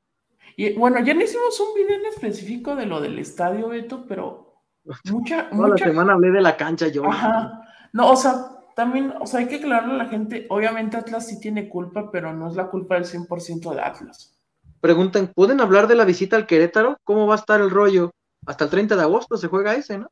[0.59, 4.63] Y bueno, ya no hicimos un video en específico de lo del estadio, Beto, pero
[5.05, 5.49] mucha.
[5.51, 7.05] Toda la semana hablé de la cancha yo.
[7.05, 7.61] Ajá.
[7.93, 10.47] No, o sea, también, o sea, hay que aclararle a la gente.
[10.49, 14.35] Obviamente Atlas sí tiene culpa, pero no es la culpa del 100% de Atlas.
[14.81, 16.97] Preguntan, ¿pueden hablar de la visita al Querétaro?
[17.03, 18.11] ¿Cómo va a estar el rollo?
[18.47, 20.09] Hasta el 30 de agosto se juega ese, ¿no?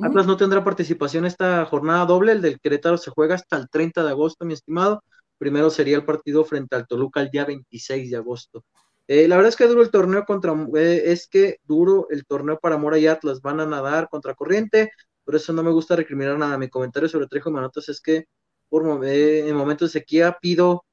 [0.00, 4.04] Atlas no tendrá participación esta jornada doble, el del Querétaro se juega hasta el 30
[4.04, 5.02] de agosto, mi estimado.
[5.42, 8.64] Primero sería el partido frente al Toluca el día 26 de agosto.
[9.08, 12.60] Eh, la verdad es que duro el torneo contra, eh, es que duro el torneo
[12.60, 14.92] para Mora y Atlas, van a nadar contra corriente,
[15.24, 16.56] por eso no me gusta recriminar nada.
[16.58, 18.26] Mi comentario sobre Trejo y Manotas es que
[18.68, 20.84] por, eh, en momentos de sequía pido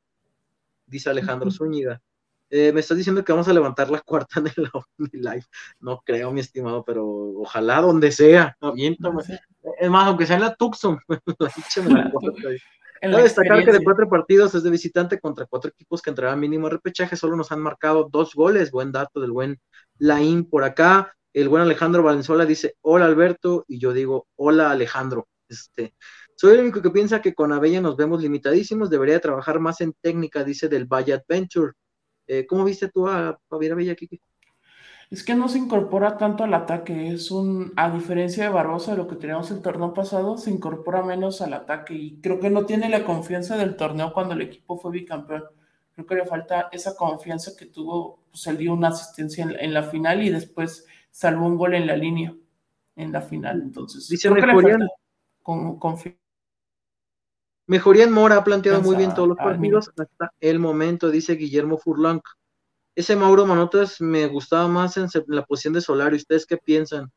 [0.88, 2.02] dice Alejandro Zúñiga.
[2.50, 5.46] Eh, me estás diciendo que vamos a levantar la cuarta en el live.
[5.80, 8.58] No creo, mi estimado, pero ojalá donde sea.
[9.80, 10.98] Es más, aunque sea en la Tucson.
[13.02, 16.70] Cabe destacar que de cuatro partidos es de visitante contra cuatro equipos que entrarán mínimo
[16.70, 17.16] repechaje.
[17.16, 18.72] Solo nos han marcado dos goles.
[18.72, 19.60] Buen dato del buen
[19.98, 21.14] Laín por acá.
[21.34, 23.66] El buen Alejandro Valenzuela dice: Hola Alberto.
[23.68, 25.28] Y yo digo: Hola Alejandro.
[25.48, 25.96] Este,
[26.36, 29.94] soy el único que piensa que con Abella nos vemos limitadísimos, debería trabajar más en
[30.00, 31.74] técnica, dice del Valle Adventure.
[32.28, 34.22] Eh, ¿Cómo viste tú a Javier Abella, Kiki?
[35.10, 38.98] Es que no se incorpora tanto al ataque, es un, a diferencia de Barbosa, de
[38.98, 42.68] lo que teníamos el torneo pasado, se incorpora menos al ataque y creo que no
[42.68, 45.46] tiene la confianza del torneo cuando el equipo fue bicampeón.
[45.94, 49.84] Creo que le falta esa confianza que tuvo, pues él dio una asistencia en, la
[49.84, 52.36] final y después salvó un gol en la línea
[52.96, 53.62] en la final.
[53.62, 54.30] Entonces, dice
[55.42, 56.20] con confianza
[57.70, 61.78] Mejoría en Mora ha planteado muy bien todos los partidos hasta el momento, dice Guillermo
[61.78, 62.20] Furlan.
[63.00, 66.18] Ese Mauro Manotas me gustaba más en la posición de Solari.
[66.18, 67.10] ¿Ustedes qué piensan?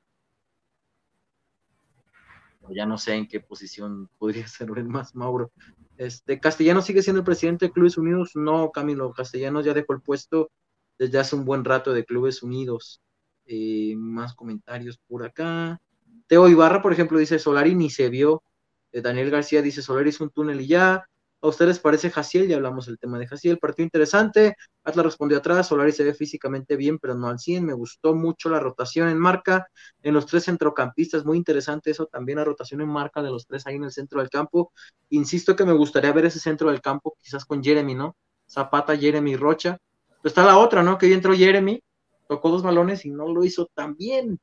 [2.71, 5.51] Ya no sé en qué posición podría ser más Mauro.
[5.97, 8.31] Este, Castellano sigue siendo el presidente de Clubes Unidos.
[8.37, 10.53] No, Camilo, Castellanos ya dejó el puesto
[11.01, 13.03] desde hace un buen rato de Clubes Unidos.
[13.47, 15.81] Eh, más comentarios por acá.
[16.29, 18.45] Teo Ibarra, por ejemplo, dice Solari ni se vio
[18.93, 21.09] eh, Daniel García dice, Soler hizo un túnel y ya.
[21.43, 22.47] ¿A ustedes parece Jaciel?
[22.47, 23.59] Ya hablamos del tema de Jaciel.
[23.59, 24.55] Partido interesante.
[24.85, 25.67] Atlas respondió atrás.
[25.67, 27.67] Solari se ve físicamente bien, pero no al 100.
[27.67, 29.67] Me gustó mucho la rotación en marca
[30.05, 31.25] en los tres centrocampistas.
[31.25, 34.21] Muy interesante eso también, la rotación en marca de los tres ahí en el centro
[34.21, 34.73] del campo.
[35.11, 38.17] Insisto que me gustaría ver ese centro del campo, quizás con Jeremy, ¿no?
[38.49, 39.79] Zapata, Jeremy, Rocha.
[40.23, 40.97] Pero está la otra, ¿no?
[40.97, 41.83] Que hoy entró Jeremy,
[42.29, 44.39] tocó dos balones y no lo hizo tan bien.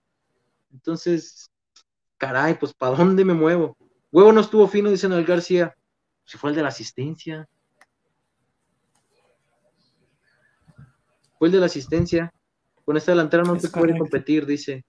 [0.73, 1.49] Entonces,
[2.17, 3.77] caray, pues ¿para dónde me muevo?
[4.11, 5.73] Huevo no estuvo fino, dice Noel García.
[6.29, 7.49] Si fue el de la asistencia.
[11.39, 12.31] Fue el de la asistencia.
[12.85, 14.85] Con esta delantera no se puede competir, dice.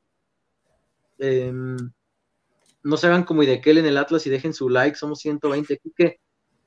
[1.19, 1.79] Em,
[2.83, 4.99] no se hagan como Idequel en el Atlas y dejen su like.
[4.99, 5.81] Somos 120.
[5.97, 6.21] que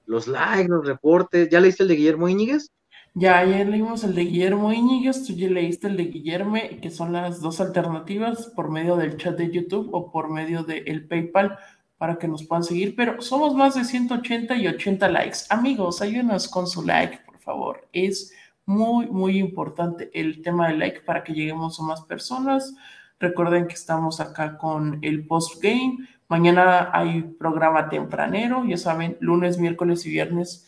[0.07, 1.49] los likes, los reportes.
[1.49, 2.71] ¿Ya leíste el de Guillermo Íñiguez?
[3.13, 7.13] Ya ayer leímos el de Guillermo Íñiguez, tú ya leíste el de Guillermo, que son
[7.13, 11.59] las dos alternativas por medio del chat de YouTube o por medio del PayPal
[11.97, 15.39] para que nos puedan seguir, pero somos más de 180 y 80 likes.
[15.49, 17.87] Amigos, ayúdenos con su like, por favor.
[17.93, 18.33] Es
[18.65, 22.75] muy, muy importante el tema del like para que lleguemos a más personas.
[23.19, 25.97] Recuerden que estamos acá con el post-game.
[26.27, 30.67] Mañana hay programa tempranero, ya saben, lunes, miércoles y viernes.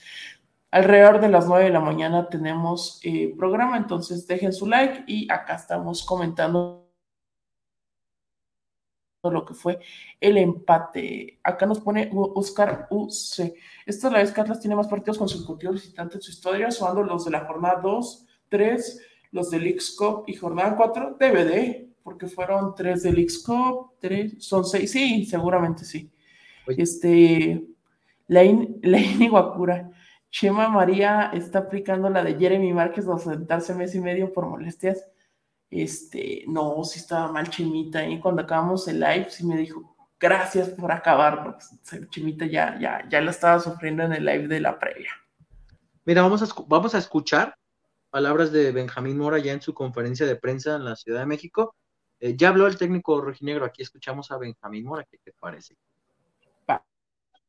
[0.72, 5.32] Alrededor de las 9 de la mañana tenemos eh, programa, entonces dejen su like y
[5.32, 6.85] acá estamos comentando
[9.32, 9.80] lo que fue
[10.20, 11.40] el empate.
[11.44, 13.54] Acá nos pone Oscar UC.
[13.86, 17.04] Esta es la vez que Atlas tiene más partidos consecutivos visitantes en su historia, sumando
[17.04, 22.74] los de la jornada 2, 3, los del x y jornada 4, DVD, porque fueron
[22.76, 23.46] 3 del x
[24.00, 26.12] 3, son 6, sí, seguramente sí.
[26.68, 27.66] Este,
[28.28, 28.44] la,
[28.82, 29.92] la Iguacura.
[30.30, 35.06] Chema María está aplicando la de Jeremy Márquez de sentarse mes y medio por molestias
[35.70, 40.70] este, no, si estaba mal Chimita, y cuando acabamos el live, sí me dijo, gracias
[40.70, 41.58] por acabar,
[42.10, 45.12] Chimita ya, ya, ya la estaba sufriendo en el live de la previa.
[46.06, 47.56] Mira, vamos a, vamos a escuchar
[48.10, 51.76] palabras de Benjamín Mora ya en su conferencia de prensa en la Ciudad de México.
[52.20, 55.76] Eh, ya habló el técnico rojinegro, aquí escuchamos a Benjamín Mora, ¿qué te parece?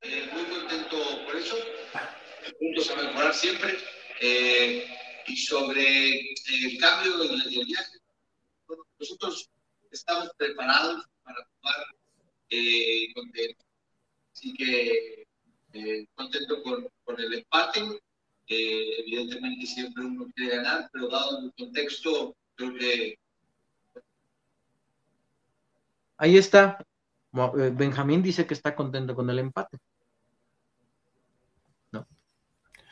[0.03, 1.57] Eh, muy contento por eso,
[2.61, 3.77] puntos a mejorar siempre,
[4.21, 4.87] eh,
[5.27, 7.96] y sobre el cambio en el viaje,
[8.99, 9.51] nosotros
[9.91, 11.87] estamos preparados para jugar
[12.51, 13.65] eh, contento.
[14.33, 15.27] Así que
[15.73, 17.81] eh, contento con, el empate.
[18.49, 23.19] Eh, evidentemente siempre uno quiere ganar, pero dado el contexto, creo que...
[26.19, 26.79] Ahí está.
[27.33, 29.79] Benjamín dice que está contento con el empate.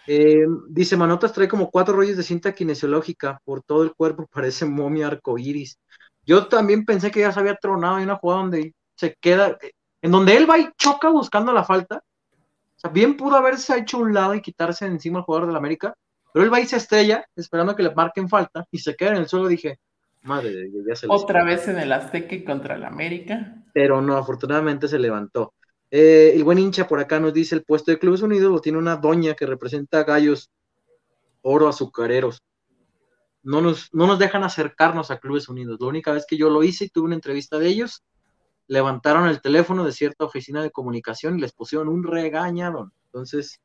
[0.06, 4.64] Eh, dice Manotas trae como cuatro rollos de cinta kinesiológica por todo el cuerpo, parece
[4.66, 5.78] momia arcoíris.
[6.26, 9.58] Yo también pensé que ya se había tronado en una jugada donde se queda,
[10.00, 11.96] en donde él va y choca buscando la falta.
[11.96, 15.94] O sea, bien pudo haberse hecho un lado y quitarse encima al jugador del América,
[16.32, 19.16] pero él va y se estrella esperando que le marquen falta y se queda en
[19.16, 19.48] el suelo.
[19.48, 19.78] Dije,
[20.22, 23.62] madre, ya se Otra vez en el Azteca contra el América.
[23.72, 25.52] Pero no, afortunadamente se levantó.
[25.96, 28.78] Eh, el buen hincha por acá nos dice: el puesto de Clubes Unidos lo tiene
[28.78, 30.50] una doña que representa gallos
[31.40, 32.42] oro azucareros.
[33.44, 35.78] No nos, no nos dejan acercarnos a Clubes Unidos.
[35.80, 38.02] La única vez que yo lo hice y tuve una entrevista de ellos,
[38.66, 42.90] levantaron el teléfono de cierta oficina de comunicación y les pusieron un regañado.
[43.04, 43.60] Entonces,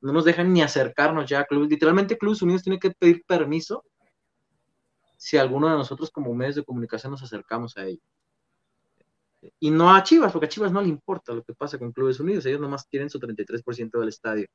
[0.00, 1.68] no nos dejan ni acercarnos ya a Clubes.
[1.68, 3.82] Literalmente, Clubes Unidos tiene que pedir permiso
[5.16, 8.11] si alguno de nosotros, como medios de comunicación, nos acercamos a ellos
[9.58, 12.20] y no a Chivas, porque a Chivas no le importa lo que pasa con Clubes
[12.20, 14.46] Unidos, ellos nomás tienen su 33% del estadio.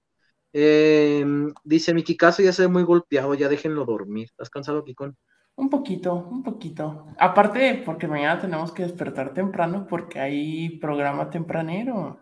[0.53, 1.25] Eh,
[1.63, 4.27] dice Miki Caso ya se ve muy golpeado, ya déjenlo dormir.
[4.29, 5.17] ¿Estás cansado, Kikón?
[5.55, 7.07] Un poquito, un poquito.
[7.17, 12.19] Aparte, porque mañana tenemos que despertar temprano porque hay programa tempranero.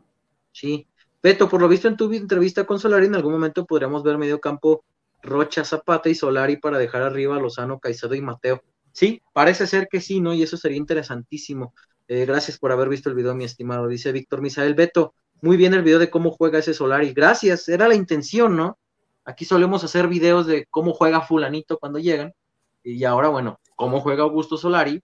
[0.52, 0.88] Sí.
[1.22, 4.40] Beto, por lo visto en tu entrevista con Solari, en algún momento podríamos ver medio
[4.40, 4.86] campo
[5.22, 8.62] Rocha, Zapata y Solari para dejar arriba a Lozano, Caicedo y Mateo.
[8.92, 10.34] Sí, parece ser que sí, ¿no?
[10.34, 11.74] Y eso sería interesantísimo.
[12.08, 13.88] Eh, gracias por haber visto el video, mi estimado.
[13.88, 15.14] Dice Víctor Misael Beto.
[15.42, 17.14] Muy bien el video de cómo juega ese Solari.
[17.14, 18.78] Gracias, era la intención, ¿no?
[19.26, 22.34] Aquí solemos hacer videos de cómo juega fulanito cuando llegan.
[22.84, 25.02] Y ahora, bueno, cómo juega Augusto Solari,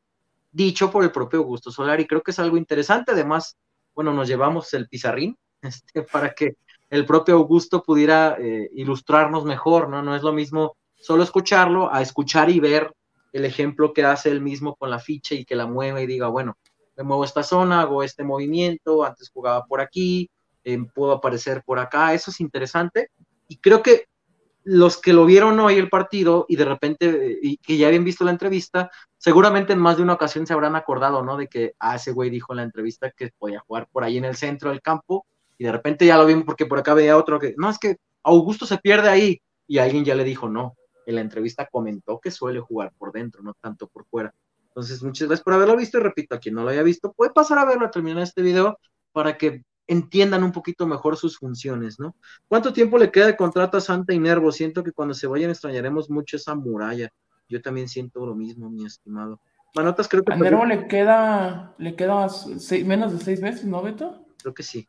[0.52, 2.06] dicho por el propio Augusto Solari.
[2.06, 3.12] Creo que es algo interesante.
[3.12, 3.58] Además,
[3.95, 6.56] bueno, nos llevamos el pizarrín este, para que
[6.91, 10.04] el propio Augusto pudiera eh, ilustrarnos mejor, ¿no?
[10.04, 12.93] No es lo mismo solo escucharlo a escuchar y ver
[13.34, 16.28] el ejemplo que hace él mismo con la ficha y que la mueve y diga,
[16.28, 16.58] bueno,
[17.02, 20.30] me muevo esta zona, hago este movimiento, antes jugaba por aquí,
[20.64, 23.10] eh, puedo aparecer por acá, eso es interesante.
[23.47, 24.06] Y creo que
[24.64, 28.04] los que lo vieron hoy el partido y de repente, eh, y que ya habían
[28.04, 31.38] visto la entrevista, seguramente en más de una ocasión se habrán acordado, ¿no?
[31.38, 34.26] De que, ah, ese güey dijo en la entrevista que podía jugar por ahí en
[34.26, 35.26] el centro del campo,
[35.58, 37.97] y de repente ya lo vimos porque por acá veía otro que, no, es que
[38.24, 40.76] Augusto se pierde ahí, y alguien ya le dijo, no,
[41.06, 44.34] en la entrevista comentó que suele jugar por dentro, no tanto por fuera.
[44.72, 47.32] Entonces, muchas gracias por haberlo visto y repito, a quien no lo haya visto, puede
[47.32, 48.80] pasar a verlo a terminar este video
[49.11, 52.15] para que entiendan un poquito mejor sus funciones, ¿no?
[52.47, 54.51] ¿Cuánto tiempo le queda de contrato a Santa y Nervo?
[54.53, 57.09] Siento que cuando se vayan extrañaremos mucho esa muralla.
[57.49, 59.41] Yo también siento lo mismo, mi estimado.
[59.76, 60.32] Manotas, creo que...
[60.32, 62.28] A Nervo le queda, le queda
[62.86, 64.26] menos de seis meses, ¿no, Beto?
[64.41, 64.88] Creo que sí.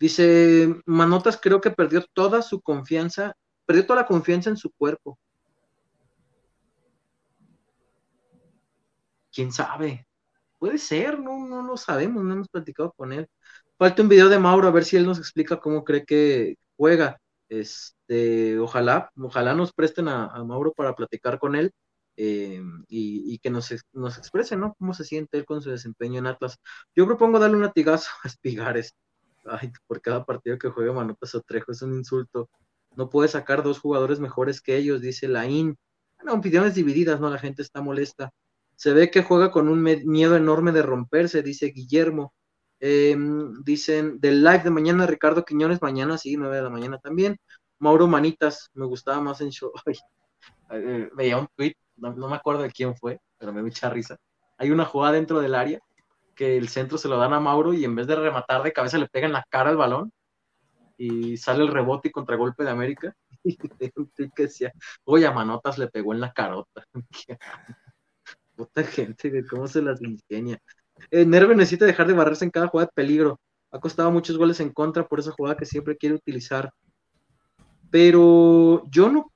[0.00, 5.16] Dice, Manotas creo que perdió toda su confianza, perdió toda la confianza en su cuerpo.
[9.34, 10.06] ¿Quién sabe?
[10.58, 13.28] Puede ser, no, no lo sabemos, no hemos platicado con él.
[13.78, 17.18] Falta un video de Mauro a ver si él nos explica cómo cree que juega.
[17.48, 21.72] Este, ojalá, ojalá nos presten a, Mauro para platicar con él
[22.16, 24.74] eh, y, que nos, nos exprese, ¿no?
[24.78, 26.58] Cómo se siente él con su desempeño en Atlas.
[26.94, 28.94] Yo propongo darle un latigazo a Espigares.
[29.46, 32.48] Ay, por cada partido que juegue Manotas o es un insulto.
[32.96, 35.76] No puede sacar dos jugadores mejores que ellos, dice Laín.
[36.16, 37.28] Bueno, opiniones divididas, ¿no?
[37.30, 38.30] La gente está molesta.
[38.76, 42.34] Se ve que juega con un miedo enorme de romperse, dice Guillermo.
[42.80, 47.38] Em, dicen del live de mañana, Ricardo Quiñones, mañana sí, 9 de la mañana también.
[47.78, 49.72] Mauro Manitas, me gustaba más en show.
[50.70, 54.16] Eh, veía un tweet, no, me acuerdo de quién fue, pero me mucha risa.
[54.58, 55.78] Hay una jugada dentro del área
[56.34, 58.98] que el centro se lo dan a Mauro y en vez de rematar de cabeza
[58.98, 60.10] le pega en la cara el balón
[60.96, 63.14] y sale el rebote y contragolpe de América.
[63.46, 64.72] Y que decía,
[65.04, 66.86] oye, a Manotas le pegó en la carota.
[68.56, 70.58] Puta gente, cómo se las ingenia.
[71.10, 73.40] Eh, Nerve necesita dejar de barrerse en cada jugada de peligro.
[73.72, 76.72] Ha costado muchos goles en contra por esa jugada que siempre quiere utilizar.
[77.90, 79.32] Pero yo no.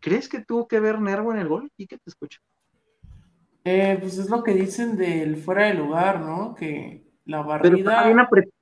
[0.00, 1.70] ¿Crees que tuvo que ver Nervo en el gol?
[1.76, 2.40] ¿Y qué te escucho?
[3.64, 6.54] Eh, pues es lo que dicen del fuera de lugar, ¿no?
[6.54, 8.04] Que la barrida.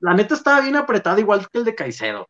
[0.01, 2.29] la neta estaba bien apretada, igual que el de Caicedo.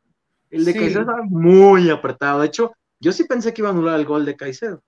[0.51, 2.41] El de Caicedo estaba muy apretado.
[2.41, 4.83] De hecho, yo sí pensé que iba a anular el gol de Caicedo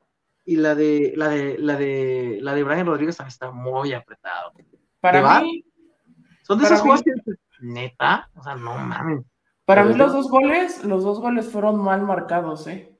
[0.45, 4.53] y la de la de la de la de Brian Rodríguez también está muy apretado.
[5.01, 5.64] Para mí
[6.42, 7.12] son de esos juegos que
[7.61, 9.24] neta, o sea, no mames.
[9.64, 12.90] Para mí los dos goles, los dos goles fueron mal marcados, eh.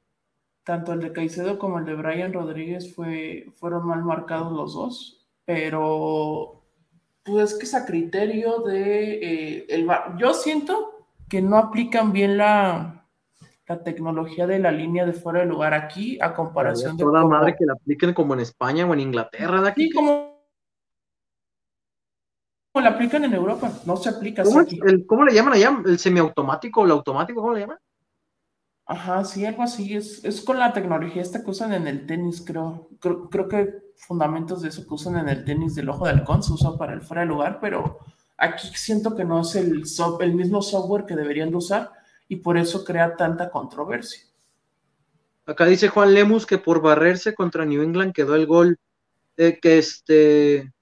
[0.64, 5.28] Tanto el de Caicedo como el de Brian Rodríguez fue, fueron mal marcados los dos,
[5.45, 6.62] pero
[7.22, 9.86] pues que es a criterio de eh, el
[10.16, 13.03] yo siento que no aplican bien la
[13.67, 17.57] la tecnología de la línea de fuera de lugar aquí a comparación de toda madre
[17.59, 19.85] que la apliquen como en España o en Inglaterra de aquí.
[19.85, 20.35] Sí, como
[22.75, 24.65] la aplican en Europa, no se aplica ¿Cómo,
[25.07, 25.79] ¿Cómo, le llaman allá?
[25.87, 27.41] ¿El semiautomático o el automático?
[27.41, 27.79] ¿Cómo le llaman?
[28.87, 29.97] Ajá, sí, algo así.
[29.97, 32.89] Es, es con la tecnología esta que usan en el tenis, creo.
[33.01, 33.49] creo.
[33.49, 36.77] que fundamentos de eso que usan en el tenis del ojo de halcón se usa
[36.77, 38.01] para el fuera de lugar, pero
[38.37, 39.85] aquí siento que no es el,
[40.21, 41.93] el mismo software que deberían de usar
[42.29, 44.25] y por eso crea tanta controversia.
[45.47, 48.79] Acá dice Juan Lemus que por barrerse contra New England quedó el gol,
[49.37, 50.72] eh, que este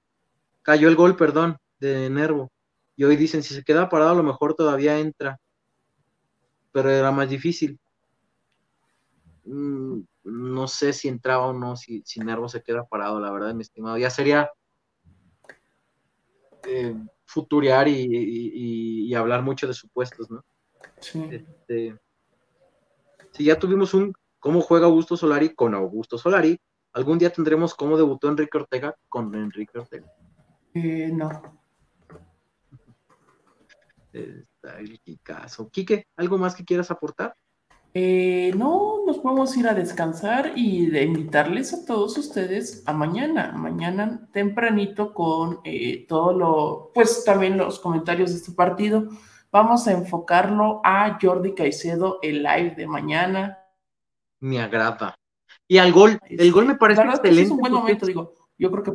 [0.62, 2.52] cayó el gol, perdón, de Nervo.
[2.94, 5.40] Y hoy dicen, si se queda parado, a lo mejor todavía entra.
[6.70, 7.78] Pero era más difícil.
[9.44, 13.54] Mm, no sé si entraba o no, si, si Nervo se queda parado, la verdad,
[13.54, 13.98] mi estimado.
[13.98, 14.48] Ya sería
[16.68, 16.94] eh,
[17.26, 20.44] futuriar y hablar mucho de supuestos, ¿no?
[21.02, 21.28] Sí.
[21.30, 21.98] Este,
[23.32, 26.58] si ya tuvimos un cómo juega Augusto Solari con Augusto Solari,
[26.92, 30.10] algún día tendremos cómo debutó Enrique Ortega con Enrique Ortega.
[30.74, 31.60] Eh, no.
[34.12, 35.68] Está el caso.
[35.70, 37.34] Quique, ¿algo más que quieras aportar?
[37.94, 43.52] Eh, no, nos podemos ir a descansar y de invitarles a todos ustedes a mañana,
[43.52, 49.08] mañana tempranito con eh, todo lo, pues también los comentarios de este partido
[49.52, 53.58] Vamos a enfocarlo a Jordi Caicedo, el live de mañana.
[54.40, 55.14] Me agrada.
[55.68, 57.42] Y al gol, el gol me parece excelente.
[57.42, 58.32] Es un buen momento, digo.
[58.56, 58.92] Yo creo que.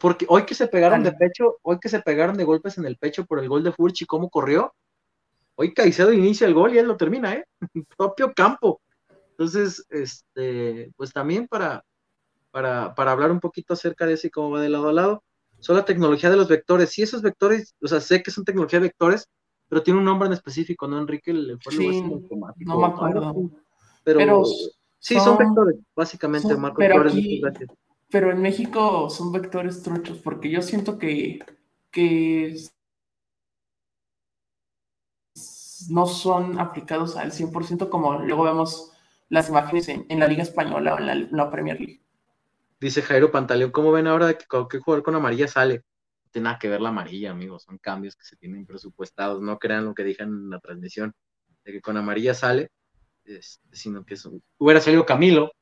[0.00, 2.96] porque hoy que se pegaron de pecho, hoy que se pegaron de golpes en el
[2.96, 4.74] pecho por el gol de Furchi, cómo corrió.
[5.54, 7.44] Hoy Caicedo inicia el gol y él lo termina, ¿eh?
[7.96, 8.80] propio campo.
[9.30, 11.84] Entonces, este, pues también para,
[12.50, 15.22] para, para hablar un poquito acerca de ese cómo va de lado a lado
[15.60, 16.90] son la tecnología de los vectores.
[16.90, 19.28] Sí, esos vectores, o sea, sé que son tecnología de vectores,
[19.68, 21.30] pero tiene un nombre en específico, ¿no, Enrique?
[21.30, 22.02] El, sí,
[22.58, 23.50] no me acuerdo.
[24.02, 24.44] Pero,
[24.98, 26.78] sí, son, vectores, básicamente, Marco.
[26.78, 27.04] Pero,
[28.08, 31.38] pero en México son vectores truchos, porque yo siento que,
[31.90, 32.56] que
[35.88, 38.92] no son aplicados al 100% como luego vemos
[39.28, 41.99] las imágenes en, la Liga Española o en la Premier League.
[42.80, 45.84] Dice Jairo Pantaleón, ¿cómo ven ahora que cualquier jugador con amarilla sale?
[46.24, 49.58] No tiene nada que ver la amarilla, amigos, son cambios que se tienen presupuestados, no
[49.58, 51.12] crean lo que dijeron en la transmisión,
[51.64, 52.70] de que con amarilla sale,
[53.24, 54.16] este, sino que
[54.58, 55.52] hubiera salido Camilo,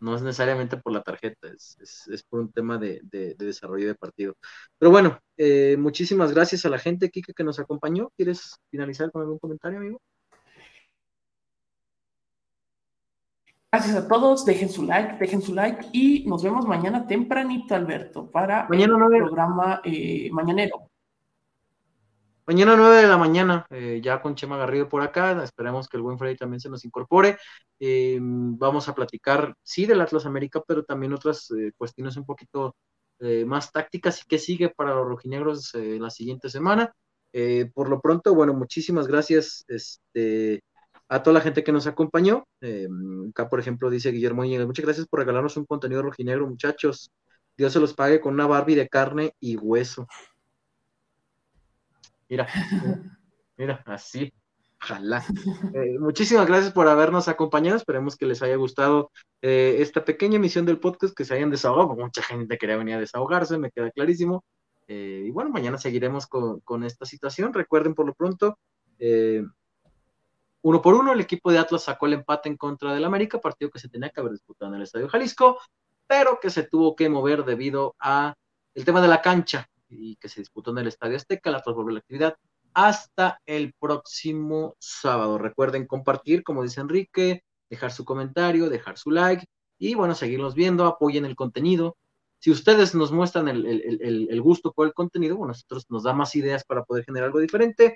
[0.00, 3.00] no es necesariamente por la tarjeta, es, por un tema de,
[3.38, 4.36] desarrollo de partido.
[4.78, 8.10] Pero bueno, eh, muchísimas gracias a la gente, Kike, que nos acompañó.
[8.14, 10.02] ¿Quieres finalizar con algún comentario, amigo?
[13.74, 18.30] Gracias a todos, dejen su like, dejen su like y nos vemos mañana tempranito, Alberto,
[18.30, 20.88] para mañana el programa eh, mañanero.
[22.46, 26.04] Mañana 9 de la mañana, eh, ya con Chema Garrido por acá, esperemos que el
[26.04, 27.36] buen Freddy también se nos incorpore.
[27.80, 32.76] Eh, vamos a platicar, sí, del Atlas América, pero también otras cuestiones un poquito
[33.18, 36.94] más tácticas y qué sigue para los rojinegros la siguiente semana.
[37.74, 40.62] por lo pronto, bueno, muchísimas gracias este,
[41.08, 42.46] a toda la gente que nos acompañó.
[43.30, 47.10] acá, por ejemplo, dice Guillermo muchas gracias por regalarnos un contenido rojinegro, muchachos.
[47.56, 50.06] Dios se los pague con una Barbie de carne y hueso.
[52.28, 52.48] Mira,
[53.56, 54.32] mira, así.
[54.82, 55.24] Ojalá.
[55.72, 57.76] Eh, muchísimas gracias por habernos acompañado.
[57.76, 61.94] Esperemos que les haya gustado eh, esta pequeña emisión del podcast, que se hayan desahogado.
[61.94, 64.44] Mucha gente quería venir a desahogarse, me queda clarísimo.
[64.86, 67.54] Eh, y bueno, mañana seguiremos con, esta situación.
[67.54, 68.58] Recuerden por lo pronto,
[70.64, 73.70] uno por uno, el equipo de Atlas sacó el empate en contra del América, partido
[73.70, 75.58] que se tenía que haber disputado en el Estadio Jalisco,
[76.06, 78.34] pero que se tuvo que mover debido a
[78.74, 81.90] el tema de la cancha y que se disputó en el Estadio Azteca, la transformó
[81.90, 82.36] la actividad
[82.72, 85.36] hasta el próximo sábado.
[85.36, 89.44] Recuerden compartir, como dice Enrique, dejar su comentario, dejar su like
[89.78, 91.98] y bueno, seguirnos viendo, apoyen el contenido.
[92.38, 96.64] Si ustedes nos muestran el, gusto por el contenido, bueno, nosotros nos da más ideas
[96.64, 97.94] para poder generar algo diferente.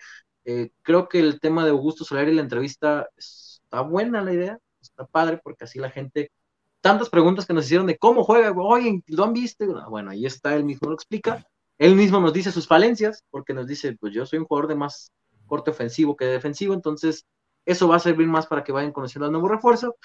[0.51, 4.59] Eh, creo que el tema de Augusto Soler y la entrevista está buena la idea,
[4.81, 6.33] está padre porque así la gente,
[6.81, 9.67] tantas preguntas que nos hicieron de cómo juega, oye, ¿lo han visto?
[9.91, 11.47] Bueno, ahí está, él mismo lo explica.
[11.77, 14.77] Él mismo nos dice sus falencias, porque nos dice, pues yo soy un jugador de
[14.77, 15.13] más
[15.45, 17.27] corte ofensivo que defensivo, entonces
[17.67, 19.97] eso va a servir más para que vayan conociendo al nuevo refuerzo.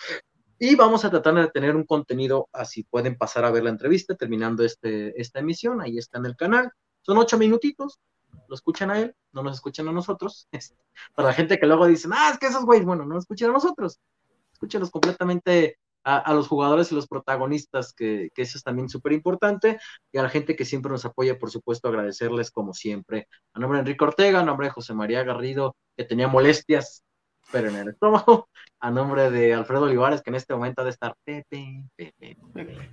[0.59, 2.83] Y vamos a tratar de tener un contenido así.
[2.83, 5.79] Pueden pasar a ver la entrevista terminando este, esta emisión.
[5.79, 6.69] Ahí está en el canal.
[7.01, 8.01] Son ocho minutitos.
[8.47, 10.47] Lo escuchan a él, no nos escuchan a nosotros.
[11.15, 13.49] Para la gente que luego dice, ah, es que esos güeyes, bueno, no nos escuchan
[13.49, 13.99] a nosotros.
[14.53, 19.79] Escúchenlos completamente a, los jugadores y los protagonistas, que, eso es también súper importante,
[20.11, 23.27] y a la gente que siempre nos apoya, por supuesto, agradecerles como siempre.
[23.53, 27.03] A nombre de Enrique Ortega, a nombre de José María Garrido, que tenía molestias,
[27.51, 30.91] pero en el estómago, a nombre de Alfredo Olivares, que en este momento ha de
[30.91, 32.89] estar Pepe, Pepe, Pepe,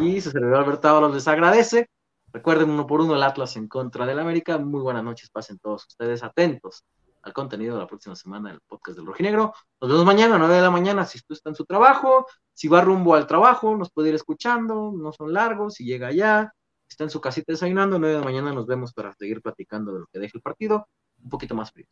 [0.00, 1.88] y su servidor Alberto les agradece.
[2.32, 4.58] Recuerden uno por uno el Atlas en contra del América.
[4.58, 6.84] Muy buenas noches, pasen todos ustedes atentos
[7.22, 9.52] al contenido de la próxima semana del podcast del Rojinegro.
[9.80, 12.68] Nos vemos mañana a 9 de la mañana si usted está en su trabajo, si
[12.68, 16.52] va rumbo al trabajo, nos puede ir escuchando, no son largos, si llega allá,
[16.88, 20.00] está en su casita desayunando, 9 de la mañana nos vemos para seguir platicando de
[20.00, 20.88] lo que deje el partido,
[21.22, 21.86] un poquito más frío.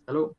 [0.00, 0.36] Hasta luego.